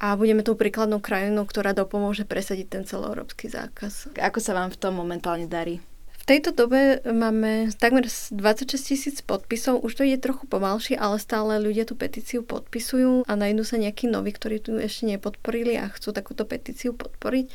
a 0.01 0.17
budeme 0.17 0.41
tou 0.41 0.57
príkladnou 0.57 0.97
krajinou, 0.97 1.45
ktorá 1.45 1.77
dopomôže 1.77 2.25
presadiť 2.25 2.67
ten 2.67 2.83
celoeurópsky 2.89 3.45
zákaz. 3.45 4.17
Ako 4.17 4.41
sa 4.41 4.57
vám 4.57 4.73
v 4.73 4.79
tom 4.81 4.97
momentálne 4.97 5.45
darí? 5.45 5.85
V 6.23 6.31
tejto 6.39 6.55
dobe 6.55 7.03
máme 7.03 7.75
takmer 7.75 8.07
26 8.07 8.79
tisíc 8.79 9.19
podpisov, 9.19 9.83
už 9.83 9.91
to 9.99 10.07
je 10.07 10.15
trochu 10.15 10.47
pomalšie, 10.47 10.95
ale 10.95 11.19
stále 11.19 11.59
ľudia 11.59 11.83
tú 11.83 11.99
petíciu 11.99 12.47
podpisujú 12.47 13.27
a 13.27 13.33
nájdú 13.35 13.67
sa 13.67 13.75
nejakí 13.75 14.07
noví, 14.07 14.31
ktorí 14.31 14.63
tu 14.63 14.79
ešte 14.79 15.03
nepodporili 15.03 15.75
a 15.75 15.91
chcú 15.91 16.15
takúto 16.15 16.47
petíciu 16.47 16.95
podporiť. 16.95 17.51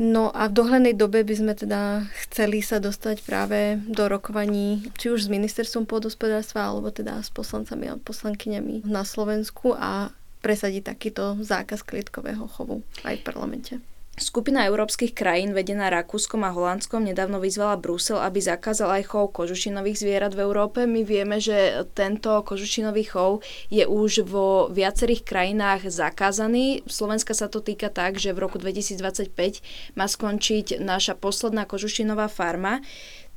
No 0.00 0.32
a 0.32 0.48
v 0.48 0.56
dohľadnej 0.56 0.96
dobe 0.96 1.20
by 1.20 1.34
sme 1.36 1.52
teda 1.52 2.08
chceli 2.24 2.64
sa 2.64 2.80
dostať 2.80 3.20
práve 3.20 3.76
do 3.84 4.08
rokovaní, 4.08 4.88
či 4.96 5.12
už 5.12 5.28
s 5.28 5.32
ministerstvom 5.32 5.84
pôdospodárstva, 5.84 6.72
alebo 6.72 6.88
teda 6.88 7.20
s 7.20 7.28
poslancami 7.28 7.92
a 7.92 8.00
poslankyňami 8.00 8.88
na 8.88 9.04
Slovensku 9.04 9.76
a 9.76 10.08
presadiť 10.40 10.96
takýto 10.96 11.36
zákaz 11.44 11.84
klietkového 11.84 12.48
chovu 12.48 12.80
aj 13.04 13.20
v 13.20 13.26
parlamente. 13.28 13.72
Skupina 14.20 14.68
európskych 14.68 15.16
krajín 15.16 15.56
vedená 15.56 15.88
Rakúskom 15.88 16.44
a 16.44 16.52
Holandskom 16.52 17.08
nedávno 17.08 17.40
vyzvala 17.40 17.80
Brusel, 17.80 18.20
aby 18.20 18.36
zakázal 18.44 19.00
aj 19.00 19.08
chov 19.08 19.32
kožušinových 19.32 19.96
zvierat 19.96 20.36
v 20.36 20.44
Európe. 20.44 20.84
My 20.84 21.00
vieme, 21.08 21.40
že 21.40 21.88
tento 21.96 22.28
kožušinový 22.44 23.08
chov 23.08 23.40
je 23.72 23.88
už 23.88 24.28
vo 24.28 24.68
viacerých 24.68 25.24
krajinách 25.24 25.88
zakázaný. 25.88 26.84
Slovenska 26.84 27.32
sa 27.32 27.48
to 27.48 27.64
týka 27.64 27.88
tak, 27.88 28.20
že 28.20 28.36
v 28.36 28.44
roku 28.44 28.60
2025 28.60 29.96
má 29.96 30.04
skončiť 30.04 30.84
naša 30.84 31.16
posledná 31.16 31.64
kožušinová 31.64 32.28
farma 32.28 32.84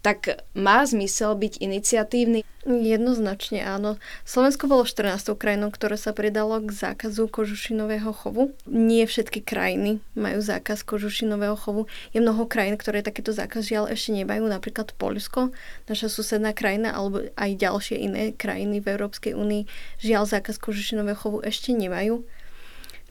tak 0.04 0.44
má 0.52 0.84
zmysel 0.84 1.32
byť 1.40 1.64
iniciatívny? 1.64 2.44
Jednoznačne 2.64 3.60
áno. 3.60 4.00
Slovensko 4.24 4.72
bolo 4.72 4.88
14. 4.88 5.36
krajinou, 5.36 5.68
ktoré 5.68 6.00
sa 6.00 6.16
pridalo 6.16 6.64
k 6.64 6.72
zákazu 6.72 7.28
kožušinového 7.28 8.16
chovu. 8.16 8.56
Nie 8.64 9.04
všetky 9.04 9.44
krajiny 9.44 10.00
majú 10.16 10.40
zákaz 10.40 10.88
kožušinového 10.88 11.60
chovu. 11.60 11.92
Je 12.16 12.24
mnoho 12.24 12.48
krajín, 12.48 12.80
ktoré 12.80 13.04
takéto 13.04 13.36
zákaz 13.36 13.68
žiaľ 13.68 13.92
ešte 13.92 14.16
nemajú, 14.16 14.48
napríklad 14.48 14.96
Polsko, 14.96 15.52
naša 15.92 16.08
susedná 16.08 16.56
krajina, 16.56 16.96
alebo 16.96 17.28
aj 17.36 17.52
ďalšie 17.60 18.00
iné 18.00 18.32
krajiny 18.32 18.80
v 18.80 18.96
Európskej 18.96 19.36
únii 19.36 19.68
žiaľ 20.00 20.24
zákaz 20.24 20.56
kožušinového 20.56 21.20
chovu 21.20 21.44
ešte 21.44 21.76
nemajú. 21.76 22.24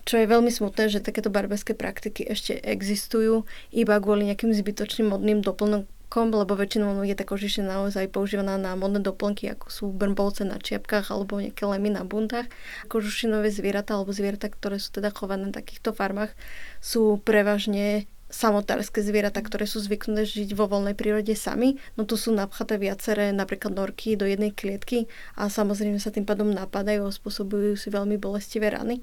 Čo 0.02 0.18
je 0.18 0.26
veľmi 0.26 0.50
smutné, 0.50 0.90
že 0.90 1.04
takéto 1.04 1.30
barberské 1.30 1.78
praktiky 1.78 2.26
ešte 2.26 2.58
existujú 2.58 3.46
iba 3.70 3.94
kvôli 4.02 4.26
nejakým 4.26 4.50
zbytočným 4.50 5.14
modným 5.14 5.46
doplnom, 5.46 5.86
kom, 6.12 6.28
lebo 6.28 6.52
väčšinou 6.52 7.00
je 7.08 7.16
tá 7.16 7.24
kožiša 7.24 7.64
naozaj 7.64 8.12
používaná 8.12 8.60
na 8.60 8.76
modné 8.76 9.00
doplnky, 9.00 9.48
ako 9.48 9.66
sú 9.72 9.84
brnbolce 9.88 10.44
na 10.44 10.60
čiapkách 10.60 11.08
alebo 11.08 11.40
nejaké 11.40 11.64
lemy 11.64 11.88
na 11.88 12.04
bundách. 12.04 12.52
Kožušinové 12.92 13.48
zvieratá 13.48 13.96
alebo 13.96 14.12
zvieratá, 14.12 14.52
ktoré 14.52 14.76
sú 14.76 14.92
teda 14.92 15.08
chované 15.08 15.48
na 15.48 15.56
takýchto 15.56 15.96
farmách, 15.96 16.36
sú 16.84 17.16
prevažne 17.24 18.04
samotárske 18.28 19.00
zvieratá, 19.00 19.40
ktoré 19.40 19.64
sú 19.64 19.80
zvyknuté 19.80 20.28
žiť 20.28 20.50
vo 20.52 20.68
voľnej 20.68 20.92
prírode 20.92 21.32
sami. 21.32 21.80
No 21.96 22.04
tu 22.04 22.20
sú 22.20 22.32
napchaté 22.32 22.76
viaceré 22.76 23.32
napríklad 23.32 23.72
norky 23.72 24.12
do 24.12 24.28
jednej 24.28 24.52
klietky 24.52 25.08
a 25.32 25.48
samozrejme 25.48 25.96
sa 25.96 26.12
tým 26.12 26.28
pádom 26.28 26.52
napadajú 26.52 27.08
a 27.08 27.12
spôsobujú 27.12 27.72
si 27.80 27.88
veľmi 27.88 28.20
bolestivé 28.20 28.68
rany. 28.72 29.00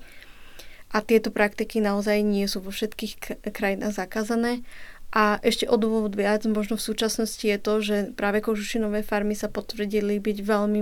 A 0.90 1.06
tieto 1.06 1.30
praktiky 1.30 1.86
naozaj 1.86 2.26
nie 2.26 2.50
sú 2.50 2.66
vo 2.66 2.74
všetkých 2.74 3.46
krajinách 3.54 3.94
zakázané 3.94 4.66
a 5.10 5.42
ešte 5.42 5.66
o 5.66 5.76
dôvod 5.76 6.14
viac, 6.14 6.46
možno 6.46 6.78
v 6.78 6.86
súčasnosti 6.86 7.42
je 7.42 7.58
to, 7.58 7.74
že 7.82 7.96
práve 8.14 8.46
kožušinové 8.46 9.02
farmy 9.02 9.34
sa 9.34 9.50
potvrdili 9.50 10.22
byť 10.22 10.38
veľmi 10.46 10.82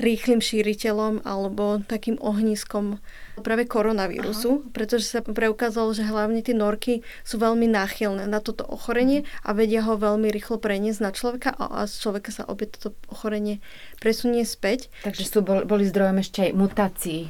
rýchlým 0.00 0.40
šíriteľom 0.40 1.22
alebo 1.22 1.84
takým 1.84 2.16
ohniskom 2.18 2.98
práve 3.44 3.68
koronavírusu, 3.68 4.64
Aha. 4.64 4.70
pretože 4.72 5.06
sa 5.06 5.20
preukázalo, 5.20 5.92
že 5.92 6.08
hlavne 6.08 6.40
tie 6.40 6.56
norky 6.56 7.04
sú 7.22 7.36
veľmi 7.36 7.68
náchylné 7.68 8.24
na 8.24 8.40
toto 8.40 8.64
ochorenie 8.64 9.28
a 9.44 9.52
vedia 9.52 9.84
ho 9.84 10.00
veľmi 10.00 10.32
rýchlo 10.32 10.56
preniesť 10.56 11.00
na 11.04 11.10
človeka 11.12 11.52
a, 11.54 11.84
z 11.84 11.94
človeka 12.02 12.30
sa 12.32 12.48
opäť 12.48 12.80
toto 12.80 12.96
ochorenie 13.12 13.60
presunie 14.00 14.48
späť. 14.48 14.88
Takže 15.04 15.24
sú 15.28 15.44
boli 15.44 15.84
zdrojom 15.84 16.18
ešte 16.24 16.48
aj 16.48 16.52
mutácií. 16.56 17.20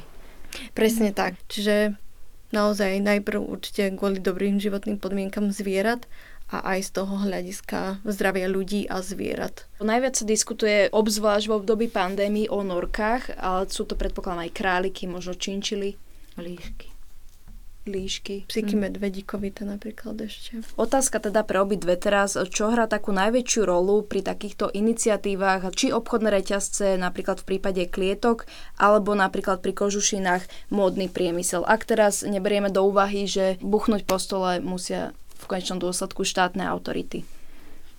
Presne 0.77 1.11
tak. 1.11 1.35
Čiže 1.49 1.97
naozaj 2.53 3.01
najprv 3.01 3.41
určite 3.41 3.89
kvôli 3.97 4.21
dobrým 4.21 4.61
životným 4.61 5.01
podmienkam 5.01 5.49
zvierat 5.49 6.05
a 6.53 6.77
aj 6.77 6.79
z 6.85 6.89
toho 7.01 7.13
hľadiska 7.25 8.05
zdravia 8.05 8.45
ľudí 8.45 8.85
a 8.85 9.01
zvierat. 9.01 9.65
Najviac 9.81 10.13
sa 10.13 10.25
diskutuje 10.29 10.93
obzvlášť 10.93 11.49
v 11.49 11.57
období 11.57 11.85
pandémii 11.89 12.53
o 12.53 12.61
norkách, 12.61 13.33
ale 13.41 13.65
sú 13.73 13.89
to 13.89 13.97
predpokladám 13.97 14.45
aj 14.45 14.51
králiky, 14.53 15.09
možno 15.09 15.33
činčily. 15.33 15.97
Líšky. 16.37 16.92
Líšky. 17.83 18.47
Psíky 18.47 18.75
mm. 18.75 18.81
medvedíkovité 18.89 19.67
napríklad 19.67 20.15
ešte. 20.23 20.63
Otázka 20.79 21.19
teda 21.19 21.43
pre 21.43 21.59
obidve 21.59 21.99
teraz, 21.99 22.35
čo 22.35 22.71
hrá 22.71 22.87
takú 22.87 23.11
najväčšiu 23.11 23.61
rolu 23.67 24.03
pri 24.07 24.23
takýchto 24.23 24.71
iniciatívach, 24.71 25.67
či 25.75 25.91
obchodné 25.91 26.31
reťazce, 26.31 26.95
napríklad 26.95 27.43
v 27.43 27.47
prípade 27.55 27.83
klietok, 27.91 28.47
alebo 28.79 29.13
napríklad 29.13 29.59
pri 29.59 29.75
kožušinách 29.75 30.71
módny 30.71 31.11
priemysel. 31.11 31.67
Ak 31.67 31.83
teraz 31.83 32.23
neberieme 32.23 32.71
do 32.71 32.87
úvahy, 32.87 33.27
že 33.27 33.59
buchnúť 33.59 34.07
po 34.07 34.15
stole 34.19 34.63
musia 34.63 35.11
v 35.43 35.45
konečnom 35.51 35.79
dôsledku 35.83 36.23
štátne 36.23 36.63
autority. 36.63 37.27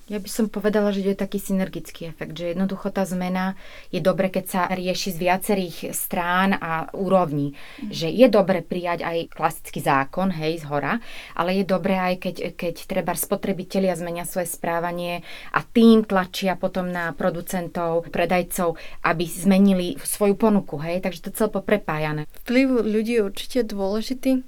Ja 0.04 0.20
by 0.20 0.28
som 0.28 0.52
povedala, 0.52 0.92
že 0.92 1.00
je 1.00 1.16
taký 1.16 1.40
synergický 1.40 2.12
efekt, 2.12 2.36
že 2.36 2.52
jednoducho 2.52 2.92
tá 2.92 3.08
zmena 3.08 3.56
je 3.88 4.04
dobre, 4.04 4.28
keď 4.28 4.44
sa 4.44 4.62
rieši 4.68 5.16
z 5.16 5.18
viacerých 5.18 5.76
strán 5.96 6.60
a 6.60 6.92
úrovní. 6.92 7.56
Mm. 7.80 7.88
Že 7.88 8.08
je 8.12 8.26
dobre 8.28 8.60
prijať 8.60 9.00
aj 9.00 9.32
klasický 9.32 9.80
zákon, 9.80 10.28
hej, 10.28 10.60
z 10.60 10.68
hora, 10.68 11.00
ale 11.32 11.56
je 11.56 11.64
dobre 11.64 11.96
aj 11.96 12.20
keď, 12.20 12.36
keď 12.52 12.74
treba 12.84 13.16
spotrebitelia 13.16 13.96
zmenia 13.96 14.28
svoje 14.28 14.52
správanie 14.52 15.24
a 15.56 15.64
tým 15.64 16.04
tlačia 16.04 16.60
potom 16.60 16.92
na 16.92 17.16
producentov, 17.16 18.04
predajcov, 18.12 18.76
aby 19.08 19.24
zmenili 19.24 19.96
svoju 20.04 20.36
ponuku, 20.36 20.76
hej, 20.84 21.00
takže 21.00 21.24
to 21.24 21.30
celé 21.32 21.48
poprepájané. 21.48 22.28
Vplyv 22.44 22.84
ľudí 22.84 23.16
je 23.16 23.24
určite 23.24 23.58
dôležitý 23.64 24.44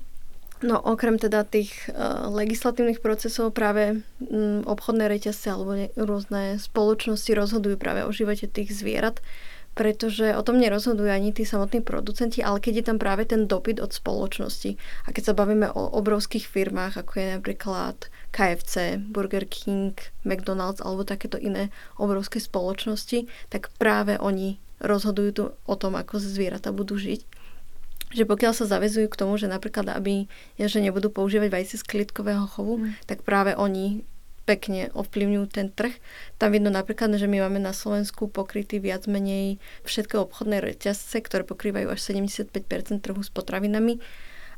No 0.64 0.80
okrem 0.80 1.20
teda 1.20 1.44
tých 1.44 1.92
uh, 1.92 2.32
legislatívnych 2.32 3.04
procesov 3.04 3.52
práve 3.52 4.00
um, 4.24 4.64
obchodné 4.64 5.04
reťazce 5.04 5.52
alebo 5.52 5.76
ne, 5.76 5.92
rôzne 6.00 6.56
spoločnosti 6.56 7.28
rozhodujú 7.36 7.76
práve 7.76 8.08
o 8.08 8.10
živote 8.14 8.48
tých 8.48 8.72
zvierat, 8.72 9.20
pretože 9.76 10.32
o 10.32 10.40
tom 10.40 10.56
nerozhodujú 10.56 11.12
ani 11.12 11.36
tí 11.36 11.44
samotní 11.44 11.84
producenti, 11.84 12.40
ale 12.40 12.64
keď 12.64 12.72
je 12.80 12.84
tam 12.88 12.96
práve 12.96 13.28
ten 13.28 13.44
dopyt 13.44 13.84
od 13.84 13.92
spoločnosti. 13.92 14.80
A 15.04 15.12
keď 15.12 15.22
sa 15.28 15.34
bavíme 15.36 15.68
o 15.68 15.92
obrovských 16.00 16.48
firmách, 16.48 17.04
ako 17.04 17.12
je 17.20 17.26
napríklad 17.36 17.96
KFC, 18.32 18.96
Burger 19.12 19.44
King, 19.44 19.92
McDonald's 20.24 20.80
alebo 20.80 21.04
takéto 21.04 21.36
iné 21.36 21.68
obrovské 22.00 22.40
spoločnosti, 22.40 23.28
tak 23.52 23.68
práve 23.76 24.16
oni 24.16 24.56
rozhodujú 24.80 25.30
tu 25.36 25.44
o 25.52 25.74
tom, 25.76 26.00
ako 26.00 26.16
zvieratá 26.16 26.72
budú 26.72 26.96
žiť 26.96 27.45
že 28.14 28.22
pokiaľ 28.22 28.52
sa 28.54 28.70
zavezujú 28.70 29.10
k 29.10 29.18
tomu, 29.18 29.34
že 29.34 29.50
napríklad, 29.50 29.90
aby 29.90 30.30
že 30.60 30.78
nebudú 30.78 31.10
používať 31.10 31.50
vajce 31.50 31.74
z 31.82 31.84
klitkového 31.84 32.46
chovu, 32.46 32.82
mm. 32.82 33.06
tak 33.10 33.26
práve 33.26 33.58
oni 33.58 34.06
pekne 34.46 34.94
ovplyvňujú 34.94 35.46
ten 35.50 35.74
trh. 35.74 35.90
Tam 36.38 36.54
vidno 36.54 36.70
napríklad, 36.70 37.18
že 37.18 37.26
my 37.26 37.42
máme 37.42 37.58
na 37.58 37.74
Slovensku 37.74 38.30
pokrytý 38.30 38.78
viac 38.78 39.10
menej 39.10 39.58
všetky 39.82 40.14
obchodné 40.22 40.62
reťazce, 40.62 41.18
ktoré 41.18 41.42
pokrývajú 41.42 41.90
až 41.90 42.00
75% 42.14 42.54
trhu 43.02 43.20
s 43.20 43.30
potravinami 43.34 43.98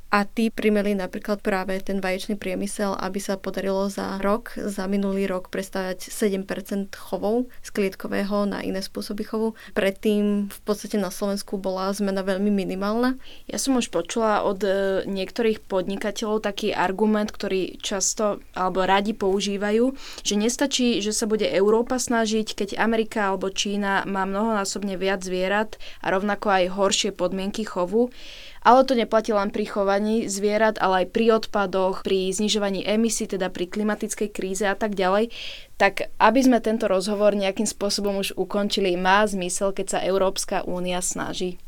a 0.09 0.25
tí 0.25 0.49
primeli 0.49 0.97
napríklad 0.97 1.45
práve 1.45 1.77
ten 1.85 2.01
vaječný 2.01 2.41
priemysel, 2.41 2.97
aby 2.97 3.21
sa 3.21 3.37
podarilo 3.37 3.93
za 3.93 4.17
rok, 4.25 4.57
za 4.57 4.89
minulý 4.89 5.29
rok 5.29 5.53
prestavať 5.53 6.09
7% 6.09 6.97
chovov 6.97 7.53
z 7.61 7.69
klietkového 7.77 8.49
na 8.49 8.65
iné 8.65 8.81
spôsoby 8.81 9.29
chovu. 9.29 9.53
Predtým 9.77 10.49
v 10.49 10.61
podstate 10.65 10.97
na 10.97 11.13
Slovensku 11.13 11.61
bola 11.61 11.93
zmena 11.93 12.25
veľmi 12.25 12.49
minimálna. 12.49 13.21
Ja 13.53 13.61
som 13.61 13.77
už 13.77 13.93
počula 13.93 14.41
od 14.49 14.65
e, 14.65 15.05
niektorých 15.05 15.69
podnikateľov 15.69 16.41
taký 16.41 16.73
argument, 16.73 17.29
ktorý 17.29 17.77
často 17.77 18.41
alebo 18.57 18.89
radi 18.89 19.13
používajú, 19.13 19.93
že 20.25 20.35
nestačí, 20.41 21.05
že 21.05 21.13
sa 21.13 21.29
bude 21.29 21.45
Európa 21.45 22.01
snažiť, 22.01 22.57
keď 22.57 22.69
Amerika 22.81 23.29
alebo 23.29 23.53
Čína 23.53 24.09
má 24.09 24.25
mnohonásobne 24.25 24.97
viac 24.97 25.21
zvierat 25.21 25.77
a 26.01 26.09
rovnako 26.17 26.49
aj 26.49 26.65
horšie 26.73 27.11
podmienky 27.13 27.69
chovu 27.69 28.09
ale 28.65 28.83
to 28.83 28.99
neplatí 28.99 29.31
len 29.31 29.53
pri 29.53 29.65
chovaní 29.69 30.27
zvierat, 30.27 30.81
ale 30.83 31.05
aj 31.05 31.07
pri 31.15 31.27
odpadoch, 31.39 32.03
pri 32.03 32.33
znižovaní 32.33 32.83
emisí, 32.83 33.29
teda 33.29 33.53
pri 33.53 33.71
klimatickej 33.71 34.29
kríze 34.33 34.67
a 34.67 34.75
tak 34.75 34.99
ďalej. 34.99 35.31
Tak 35.79 36.11
aby 36.19 36.41
sme 36.43 36.59
tento 36.59 36.91
rozhovor 36.91 37.39
nejakým 37.39 37.67
spôsobom 37.69 38.19
už 38.19 38.35
ukončili, 38.35 38.99
má 38.99 39.23
zmysel, 39.23 39.71
keď 39.71 39.87
sa 39.87 39.99
Európska 40.03 40.67
únia 40.67 40.99
snaží 40.99 41.61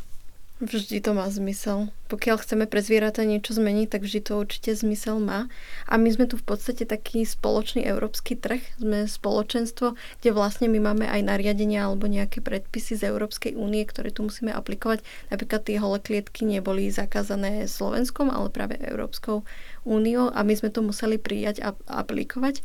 Vždy 0.61 1.01
to 1.01 1.17
má 1.17 1.25
zmysel. 1.33 1.89
Pokiaľ 2.13 2.37
chceme 2.45 2.69
pre 2.69 2.85
zvieratá 2.85 3.25
niečo 3.25 3.57
zmeniť, 3.57 3.97
tak 3.97 4.05
vždy 4.05 4.21
to 4.21 4.37
určite 4.37 4.77
zmysel 4.77 5.17
má. 5.17 5.49
A 5.89 5.97
my 5.97 6.13
sme 6.13 6.29
tu 6.29 6.37
v 6.37 6.45
podstate 6.45 6.85
taký 6.85 7.25
spoločný 7.25 7.81
európsky 7.89 8.37
trh, 8.37 8.61
sme 8.77 9.09
spoločenstvo, 9.09 9.97
kde 10.21 10.31
vlastne 10.37 10.69
my 10.69 10.93
máme 10.93 11.09
aj 11.09 11.25
nariadenia 11.25 11.89
alebo 11.89 12.05
nejaké 12.13 12.45
predpisy 12.45 13.01
z 13.01 13.09
Európskej 13.09 13.57
únie, 13.57 13.89
ktoré 13.89 14.13
tu 14.13 14.21
musíme 14.21 14.53
aplikovať. 14.53 15.01
Napríklad 15.33 15.65
tie 15.65 15.81
holé 15.81 15.97
klietky 15.97 16.45
neboli 16.45 16.93
zakázané 16.93 17.65
Slovenskom, 17.65 18.29
ale 18.29 18.53
práve 18.53 18.77
Európskou 18.85 19.49
úniou 19.89 20.29
a 20.29 20.45
my 20.45 20.61
sme 20.61 20.69
to 20.69 20.85
museli 20.85 21.17
prijať 21.17 21.65
a 21.65 21.73
aplikovať. 21.89 22.61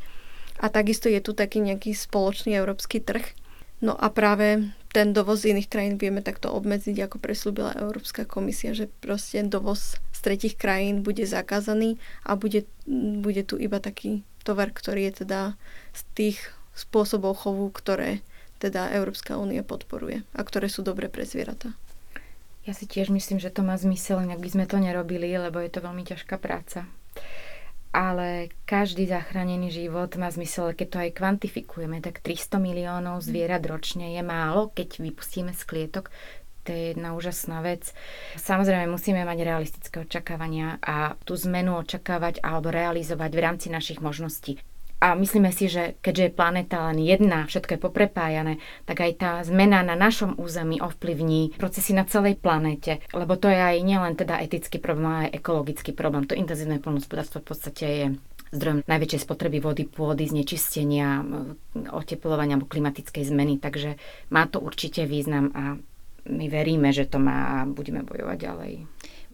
A 0.59 0.67
takisto 0.67 1.07
je 1.07 1.23
tu 1.23 1.31
taký 1.31 1.63
nejaký 1.63 1.95
spoločný 1.95 2.59
európsky 2.59 2.99
trh. 2.99 3.23
No 3.79 3.95
a 3.95 4.11
práve 4.11 4.67
ten 4.95 5.11
dovoz 5.11 5.43
z 5.43 5.51
iných 5.51 5.67
krajín 5.67 5.99
vieme 5.99 6.23
takto 6.23 6.55
obmedziť, 6.55 7.03
ako 7.03 7.19
preslúbila 7.19 7.75
Európska 7.75 8.23
komisia, 8.23 8.71
že 8.71 8.87
proste 9.03 9.43
dovoz 9.43 9.99
z 10.15 10.19
tretich 10.23 10.55
krajín 10.55 11.03
bude 11.03 11.27
zakázaný 11.27 11.99
a 12.23 12.39
bude, 12.39 12.63
bude 13.19 13.43
tu 13.43 13.59
iba 13.59 13.83
taký 13.83 14.23
tovar, 14.47 14.71
ktorý 14.71 15.11
je 15.11 15.27
teda 15.27 15.59
z 15.91 16.01
tých 16.15 16.39
spôsobov 16.71 17.43
chovu, 17.43 17.67
ktoré 17.75 18.23
teda 18.63 18.95
Európska 18.95 19.35
únia 19.35 19.67
podporuje 19.67 20.23
a 20.31 20.41
ktoré 20.47 20.71
sú 20.71 20.79
dobre 20.79 21.11
pre 21.11 21.27
zvieratá. 21.27 21.75
Ja 22.63 22.71
si 22.71 22.87
tiež 22.87 23.11
myslím, 23.11 23.43
že 23.43 23.51
to 23.51 23.67
má 23.67 23.75
zmysel, 23.75 24.23
inak 24.23 24.39
by 24.39 24.47
sme 24.47 24.63
to 24.63 24.79
nerobili, 24.79 25.27
lebo 25.35 25.59
je 25.59 25.75
to 25.75 25.83
veľmi 25.83 26.07
ťažká 26.07 26.39
práca 26.39 26.87
ale 27.95 28.51
každý 28.67 29.07
zachránený 29.07 29.71
život 29.71 30.11
má 30.19 30.27
zmysel, 30.27 30.75
keď 30.75 30.87
to 30.91 30.97
aj 30.99 31.15
kvantifikujeme, 31.15 32.03
tak 32.03 32.19
300 32.19 32.59
miliónov 32.59 33.23
zvierat 33.23 33.63
ročne 33.63 34.11
je 34.11 34.19
málo, 34.19 34.75
keď 34.75 34.99
vypustíme 34.99 35.55
z 35.55 35.63
klietok, 35.63 36.11
to 36.67 36.75
je 36.75 36.91
jedna 36.91 37.15
úžasná 37.15 37.63
vec. 37.63 37.95
Samozrejme 38.35 38.91
musíme 38.91 39.23
mať 39.23 39.37
realistické 39.47 40.03
očakávania 40.03 40.81
a 40.83 41.15
tú 41.23 41.39
zmenu 41.39 41.77
očakávať 41.79 42.43
alebo 42.43 42.73
realizovať 42.73 43.31
v 43.31 43.43
rámci 43.45 43.67
našich 43.71 44.03
možností. 44.03 44.59
A 45.03 45.11
myslíme 45.13 45.51
si, 45.51 45.67
že 45.67 45.99
keďže 45.99 46.23
je 46.31 46.37
planéta 46.37 46.87
len 46.89 47.03
jedna, 47.03 47.45
všetko 47.45 47.75
je 47.75 47.83
poprepájané, 47.83 48.53
tak 48.87 49.03
aj 49.03 49.11
tá 49.19 49.31
zmena 49.43 49.83
na 49.83 49.93
našom 49.93 50.39
území 50.39 50.79
ovplyvní 50.79 51.59
procesy 51.59 51.91
na 51.91 52.07
celej 52.07 52.39
planéte. 52.39 53.03
Lebo 53.11 53.35
to 53.35 53.51
je 53.51 53.59
aj 53.59 53.83
nielen 53.83 54.15
teda 54.15 54.39
etický 54.39 54.79
problém, 54.79 55.05
ale 55.11 55.21
aj 55.29 55.35
ekologický 55.43 55.91
problém. 55.91 56.23
To 56.25 56.33
intenzívne 56.33 56.79
poľnohospodárstvo 56.79 57.43
v 57.43 57.47
podstate 57.47 57.85
je 57.85 58.05
zdrojom 58.55 58.87
najväčšej 58.87 59.23
spotreby 59.27 59.59
vody, 59.59 59.83
pôdy, 59.83 60.31
znečistenia, 60.31 61.21
oteplovania 61.91 62.55
alebo 62.55 62.71
klimatickej 62.71 63.23
zmeny. 63.27 63.59
Takže 63.59 63.99
má 64.31 64.47
to 64.47 64.63
určite 64.63 65.03
význam 65.03 65.51
a 65.51 65.75
my 66.25 66.45
veríme, 66.49 66.89
že 66.89 67.05
to 67.05 67.21
má 67.21 67.61
a 67.61 67.69
budeme 67.69 68.01
bojovať 68.01 68.37
ďalej 68.41 68.73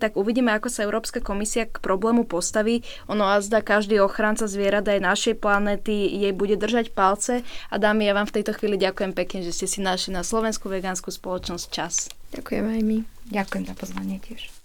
tak 0.02 0.18
uvidíme, 0.18 0.50
ako 0.50 0.74
sa 0.74 0.82
Európska 0.82 1.22
komisia 1.22 1.70
k 1.70 1.78
problému 1.78 2.26
postaví. 2.26 2.82
Ono 3.06 3.30
a 3.30 3.38
zda 3.38 3.62
každý 3.62 4.02
ochranca 4.02 4.50
zvierat 4.50 4.90
aj 4.90 5.06
našej 5.06 5.36
planéty 5.38 6.10
jej 6.10 6.34
bude 6.34 6.58
držať 6.58 6.98
palce. 6.98 7.46
A 7.70 7.76
dámy, 7.78 8.10
ja 8.10 8.18
vám 8.18 8.26
v 8.26 8.42
tejto 8.42 8.58
chvíli 8.58 8.82
ďakujem 8.82 9.14
pekne, 9.14 9.46
že 9.46 9.54
ste 9.54 9.70
si 9.70 9.80
našli 9.86 10.18
na 10.18 10.26
Slovensku 10.26 10.66
vegánsku 10.66 11.14
spoločnosť 11.14 11.66
čas. 11.70 12.10
Ďakujem 12.34 12.66
aj 12.66 12.82
my. 12.82 12.98
Ďakujem 13.30 13.64
za 13.70 13.76
pozvanie 13.78 14.18
tiež. 14.18 14.61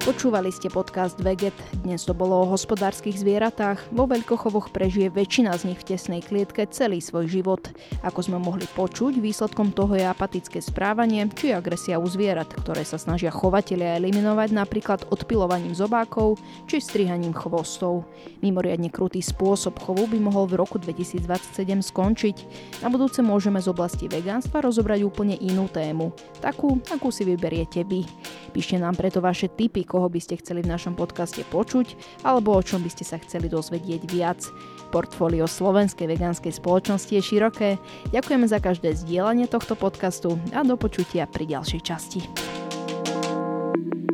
Počúvali 0.00 0.48
ste 0.48 0.72
podcast 0.72 1.20
Veget. 1.20 1.52
Dnes 1.84 2.08
to 2.08 2.16
bolo 2.16 2.40
o 2.40 2.48
hospodárskych 2.48 3.20
zvieratách. 3.20 3.92
Vo 3.92 4.08
veľkochovoch 4.08 4.72
prežije 4.72 5.12
väčšina 5.12 5.52
z 5.60 5.68
nich 5.68 5.80
v 5.84 5.92
tesnej 5.92 6.24
klietke 6.24 6.64
celý 6.72 7.04
svoj 7.04 7.28
život. 7.28 7.60
Ako 8.00 8.24
sme 8.24 8.40
mohli 8.40 8.64
počuť, 8.64 9.20
výsledkom 9.20 9.76
toho 9.76 10.00
je 10.00 10.08
apatické 10.08 10.64
správanie 10.64 11.28
či 11.36 11.52
agresia 11.52 12.00
u 12.00 12.08
zvierat, 12.08 12.48
ktoré 12.48 12.80
sa 12.80 12.96
snažia 12.96 13.28
chovatelia 13.28 14.00
eliminovať 14.00 14.56
napríklad 14.56 15.04
odpilovaním 15.12 15.76
zobákov 15.76 16.40
či 16.64 16.80
strihaním 16.80 17.36
chvostov. 17.36 18.08
Mimoriadne 18.40 18.88
krutý 18.88 19.20
spôsob 19.20 19.84
chovu 19.84 20.08
by 20.08 20.16
mohol 20.16 20.48
v 20.48 20.64
roku 20.64 20.80
2027 20.80 21.28
skončiť. 21.84 22.36
Na 22.80 22.88
budúce 22.88 23.20
môžeme 23.20 23.60
z 23.60 23.68
oblasti 23.68 24.08
vegánstva 24.08 24.64
rozobrať 24.64 25.04
úplne 25.04 25.36
inú 25.44 25.68
tému. 25.68 26.16
Takú, 26.40 26.80
akú 26.88 27.12
si 27.12 27.28
vyberiete 27.28 27.84
vy. 27.84 28.08
Píšte 28.56 28.80
nám 28.80 28.96
preto 28.96 29.20
vaše 29.20 29.52
tipy, 29.52 29.89
koho 29.90 30.06
by 30.06 30.22
ste 30.22 30.38
chceli 30.38 30.62
v 30.62 30.70
našom 30.70 30.94
podcaste 30.94 31.42
počuť 31.50 31.98
alebo 32.22 32.54
o 32.54 32.62
čom 32.62 32.78
by 32.78 32.90
ste 32.94 33.02
sa 33.02 33.18
chceli 33.18 33.50
dozvedieť 33.50 34.06
viac. 34.06 34.38
Portfólio 34.94 35.50
Slovenskej 35.50 36.06
vegánskej 36.06 36.54
spoločnosti 36.54 37.10
je 37.10 37.22
široké. 37.22 37.68
Ďakujeme 38.14 38.46
za 38.46 38.62
každé 38.62 38.94
zdieľanie 38.94 39.50
tohto 39.50 39.74
podcastu 39.74 40.38
a 40.54 40.62
do 40.62 40.78
počutia 40.78 41.26
pri 41.26 41.50
ďalšej 41.50 41.80
časti. 41.82 42.22
thank 43.70 43.94
you 43.94 44.09